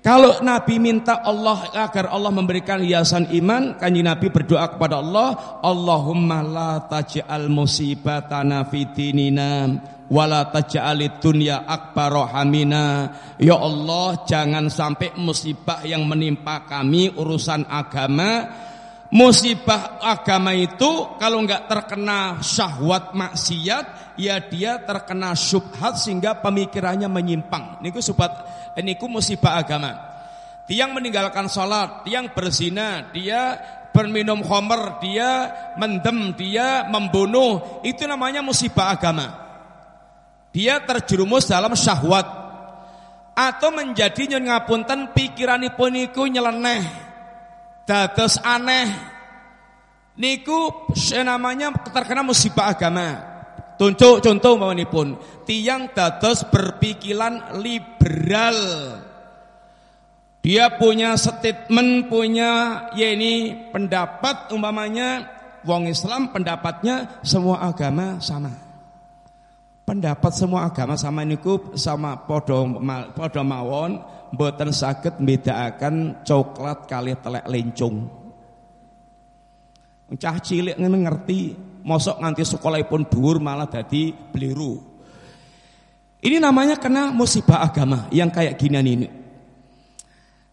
Kalau 0.06 0.40
Nabi 0.40 0.80
minta 0.80 1.20
Allah 1.20 1.68
agar 1.74 2.14
Allah 2.14 2.32
memberikan 2.32 2.80
hiasan 2.80 3.28
iman, 3.34 3.76
kanjeng 3.76 4.08
Nabi 4.08 4.32
berdoa 4.32 4.72
kepada 4.72 5.04
Allah, 5.04 5.60
Allahumma 5.60 6.40
la 6.46 6.74
taj'al 6.86 7.52
musibatana 7.52 8.64
fi 8.72 8.88
dinina 8.94 9.68
wala 10.08 10.48
taj'alid 10.48 11.20
dunya 11.20 11.68
akbar 11.68 12.32
hamina. 12.32 13.12
Ya 13.36 13.60
Allah, 13.60 14.24
jangan 14.24 14.72
sampai 14.72 15.18
musibah 15.20 15.84
yang 15.84 16.08
menimpa 16.08 16.64
kami 16.64 17.12
urusan 17.12 17.68
agama 17.68 18.48
Musibah 19.08 20.04
agama 20.04 20.52
itu 20.52 21.16
kalau 21.16 21.40
nggak 21.48 21.72
terkena 21.72 22.44
syahwat 22.44 23.16
maksiat, 23.16 24.18
ya 24.20 24.36
dia 24.44 24.84
terkena 24.84 25.32
syubhat 25.32 25.96
sehingga 25.96 26.44
pemikirannya 26.44 27.08
menyimpang. 27.08 27.80
Niku 27.80 28.04
subhat, 28.04 28.44
niku 28.84 29.08
musibah 29.08 29.64
agama. 29.64 29.96
Tiang 30.68 30.92
meninggalkan 30.92 31.48
sholat, 31.48 32.04
tiang 32.04 32.36
berzina, 32.36 33.08
dia 33.16 33.56
berminum 33.96 34.44
khamr, 34.44 35.00
dia 35.00 35.56
mendem, 35.80 36.36
dia 36.36 36.84
membunuh, 36.92 37.80
itu 37.88 38.04
namanya 38.04 38.44
musibah 38.44 38.92
agama. 38.92 39.48
Dia 40.52 40.84
terjerumus 40.84 41.48
dalam 41.48 41.72
syahwat 41.80 42.28
atau 43.32 43.70
menjadi 43.72 44.36
nyon 44.36 44.52
ngapunten 44.52 45.16
pikiranipun 45.16 45.96
niku 45.96 46.28
nyeleneh 46.28 47.07
dados 47.88 48.36
aneh 48.44 48.92
niku 50.20 50.92
namanya 51.24 51.72
terkena 51.88 52.22
musibah 52.22 52.76
agama. 52.76 53.40
Tunjuk 53.78 54.26
contoh 54.26 54.58
pun 54.90 55.16
tiang 55.48 55.94
dados 55.96 56.44
berpikiran 56.52 57.62
liberal. 57.64 58.60
Dia 60.42 60.80
punya 60.80 61.14
statement, 61.20 62.08
punya 62.08 62.88
ya 62.96 63.08
ini 63.14 63.68
pendapat 63.70 64.50
umpamanya 64.50 65.28
wong 65.68 65.92
Islam 65.92 66.32
pendapatnya 66.32 67.20
semua 67.22 67.68
agama 67.68 68.18
sama. 68.24 68.67
Pendapat 69.88 70.36
semua 70.36 70.68
agama 70.68 71.00
sama 71.00 71.24
niku 71.24 71.72
sama 71.80 72.20
podo 72.28 72.68
podo 73.16 73.40
mawon 73.40 74.04
mboten 74.36 74.76
saged 74.76 75.16
mbedakaken 75.24 76.28
coklat 76.28 76.92
kali 76.92 77.16
telek 77.16 77.48
lencung. 77.48 78.04
Cah 80.20 80.44
cilik 80.44 80.76
ngerti, 80.76 81.56
mosok 81.88 82.20
nganti 82.20 82.44
sekolahipun 82.44 83.08
dhuwur 83.08 83.40
malah 83.40 83.72
dadi 83.72 84.12
beliru. 84.12 84.76
Ini 86.20 86.36
namanya 86.36 86.76
kena 86.76 87.16
musibah 87.16 87.64
agama 87.64 88.12
yang 88.12 88.28
kayak 88.28 88.60
gini 88.60 88.84
ini. 88.84 89.08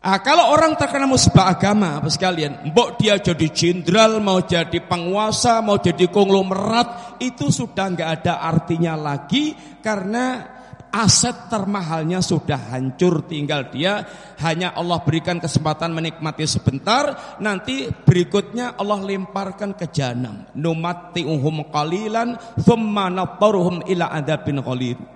Ah, 0.04 0.20
kalau 0.20 0.52
orang 0.52 0.76
terkena 0.76 1.08
musibah 1.08 1.48
agama, 1.48 1.96
apa 1.96 2.12
sekalian, 2.12 2.68
mbok 2.68 3.00
dia 3.00 3.16
jadi 3.16 3.48
jenderal, 3.48 4.20
mau 4.20 4.36
jadi 4.44 4.84
penguasa, 4.84 5.64
mau 5.64 5.80
jadi 5.80 6.12
konglomerat, 6.12 7.16
itu 7.24 7.48
sudah 7.48 7.88
nggak 7.88 8.10
ada 8.20 8.44
artinya 8.44 9.00
lagi 9.00 9.56
karena 9.80 10.44
aset 10.92 11.48
termahalnya 11.48 12.20
sudah 12.20 12.76
hancur. 12.76 13.24
Tinggal 13.24 13.72
dia 13.72 14.04
hanya 14.44 14.76
Allah 14.76 15.00
berikan 15.00 15.40
kesempatan 15.40 15.96
menikmati 15.96 16.44
sebentar 16.44 17.40
nanti 17.40 17.88
berikutnya 17.88 18.76
Allah 18.76 19.00
lemparkan 19.00 19.72
ke 19.72 19.88
jahanam. 19.88 20.52
Numati'uhum 20.52 21.72
qalilan 21.72 22.60
thumma 22.60 23.08
nattaruhum 23.08 23.88
ila 23.88 24.12
adabin 24.12 24.60
qalil 24.60 25.14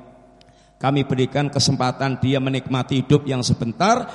kami 0.78 1.02
berikan 1.02 1.50
kesempatan 1.50 2.22
dia 2.22 2.38
menikmati 2.38 3.02
hidup 3.02 3.26
yang 3.26 3.42
sebentar 3.42 4.06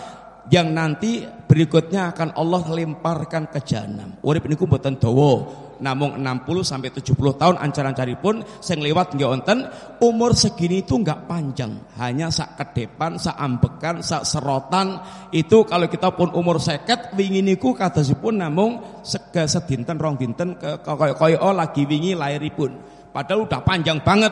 yang 0.51 0.75
nanti 0.75 1.23
berikutnya 1.23 2.11
akan 2.11 2.35
Allah 2.35 2.63
lemparkan 2.67 3.47
ke 3.47 3.63
jahanam. 3.63 4.19
Urip 4.25 4.49
niku 4.49 4.67
mboten 4.67 4.99
dawa. 4.99 5.63
Namung 5.83 6.15
60 6.15 6.63
sampai 6.63 6.95
70 6.95 7.11
tahun 7.35 7.55
ancar-ancaripun 7.59 8.63
sing 8.63 8.79
lewat 8.79 9.19
nggih 9.19 9.27
wonten 9.27 9.67
umur 9.99 10.31
segini 10.31 10.79
itu 10.79 10.95
nggak 10.95 11.27
panjang. 11.27 11.75
Hanya 11.99 12.31
sak 12.31 12.55
ke 12.55 12.65
depan 12.71 13.19
sak 13.19 13.35
ambekan 13.35 13.99
sak 13.99 14.23
serotan 14.23 15.03
itu 15.35 15.67
kalau 15.67 15.91
kita 15.91 16.15
pun 16.15 16.31
umur 16.31 16.63
seket 16.63 17.11
wingi 17.19 17.43
niku 17.43 17.75
kadosipun 17.75 18.39
namung 18.39 19.03
sega 19.03 19.43
sedinten 19.43 19.99
rong 19.99 20.15
dinten 20.15 20.55
kaya 20.55 21.19
kaya 21.19 21.37
oh 21.43 21.51
lagi 21.51 21.83
wingi 21.83 22.15
lairipun. 22.15 22.71
Padahal 23.11 23.43
udah 23.43 23.59
panjang 23.61 23.99
banget 23.99 24.31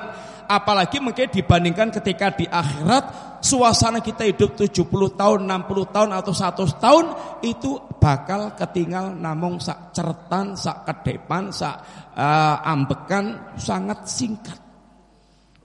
apalagi 0.51 0.99
mungkin 0.99 1.31
dibandingkan 1.31 1.95
ketika 1.95 2.35
di 2.35 2.43
akhirat 2.43 3.39
suasana 3.39 4.03
kita 4.03 4.27
hidup 4.27 4.59
70 4.59 4.91
tahun, 5.15 5.39
60 5.47 5.95
tahun 5.95 6.09
atau 6.11 6.33
100 6.35 6.83
tahun 6.83 7.05
itu 7.47 7.79
bakal 7.97 8.51
ketinggal 8.59 9.15
namung 9.15 9.63
sak 9.63 9.95
ceretan, 9.95 10.59
sak 10.59 10.83
ke 10.83 10.93
depan, 11.07 11.49
sak 11.55 11.75
uh, 12.19 12.59
ambekan 12.67 13.55
sangat 13.55 14.03
singkat. 14.05 14.59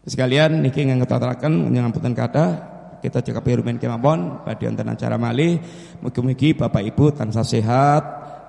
Sekalian 0.07 0.63
niki 0.63 0.87
ngaturaken 0.87 1.67
nyamputan 1.75 2.15
kata 2.15 2.45
kita 3.03 3.21
cekap 3.27 3.43
rumen 3.43 3.77
kemawon 3.77 4.47
pada 4.47 4.65
antara 4.71 4.95
acara 4.95 5.17
malih 5.19 5.59
mugi-mugi 5.99 6.55
Bapak 6.55 6.83
Ibu 6.83 7.11
tansah 7.13 7.43
sehat 7.43 8.03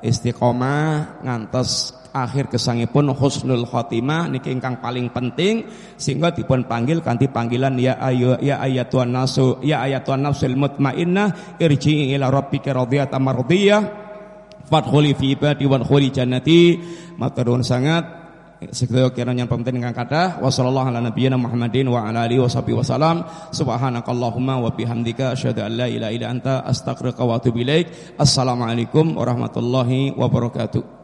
istiqomah 0.06 1.26
ngantos 1.26 1.97
akhir 2.12 2.52
kesangipun 2.52 3.12
husnul 3.15 3.67
khotimah 3.67 4.28
niki 4.32 4.52
ingkang 4.52 4.80
paling 4.84 5.12
penting 5.12 5.68
sehingga 5.95 6.36
dipun 6.36 6.68
panggil 6.68 6.99
kanthi 6.99 7.32
panggilan 7.32 7.76
ya 7.80 7.95
ayu 7.99 8.36
ya 8.43 8.60
ayatuan 8.64 9.12
nasu 9.12 9.60
ya 9.64 9.84
ayatuan 9.84 10.24
nafsul 10.24 10.55
mutmainnah 10.55 11.60
irji'i 11.60 12.14
ila 12.16 12.30
rabbika 12.30 12.76
radhiyatan 12.76 13.22
mardiyah 13.22 14.08
fadkhuli 14.68 15.16
fi 15.16 15.34
ibadi 15.34 15.64
wadkhuli 15.64 16.12
jannati. 16.12 16.78
Maturun 17.18 17.64
sangat. 17.64 18.28
Sekedar 18.58 19.14
kiranya 19.14 19.45
penting 19.45 19.78
dengan 19.78 19.93
kata 19.93 20.41
wa 20.41 20.49
sallallahu 20.49 20.89
ala 20.89 20.97
nabiyyina 20.97 21.38
Muhammadin 21.38 21.93
wa 21.93 22.10
ala 22.10 22.26
alihi 22.26 22.41
washabihi 22.41 22.82
wasallam 22.82 23.22
subhanakallahumma 23.53 24.58
wa 24.58 24.74
bihamdika 24.74 25.38
asyhadu 25.38 25.62
an 25.62 25.78
la 25.78 25.86
ilaha 25.86 26.10
illa 26.10 26.28
anta 26.34 26.66
astaghfiruka 26.66 27.22
wa 27.22 27.38
atubu 27.38 27.62
ilaik. 27.62 28.18
Assalamualaikum 28.18 29.14
warahmatullahi 29.14 30.18
wabarakatuh 30.18 30.97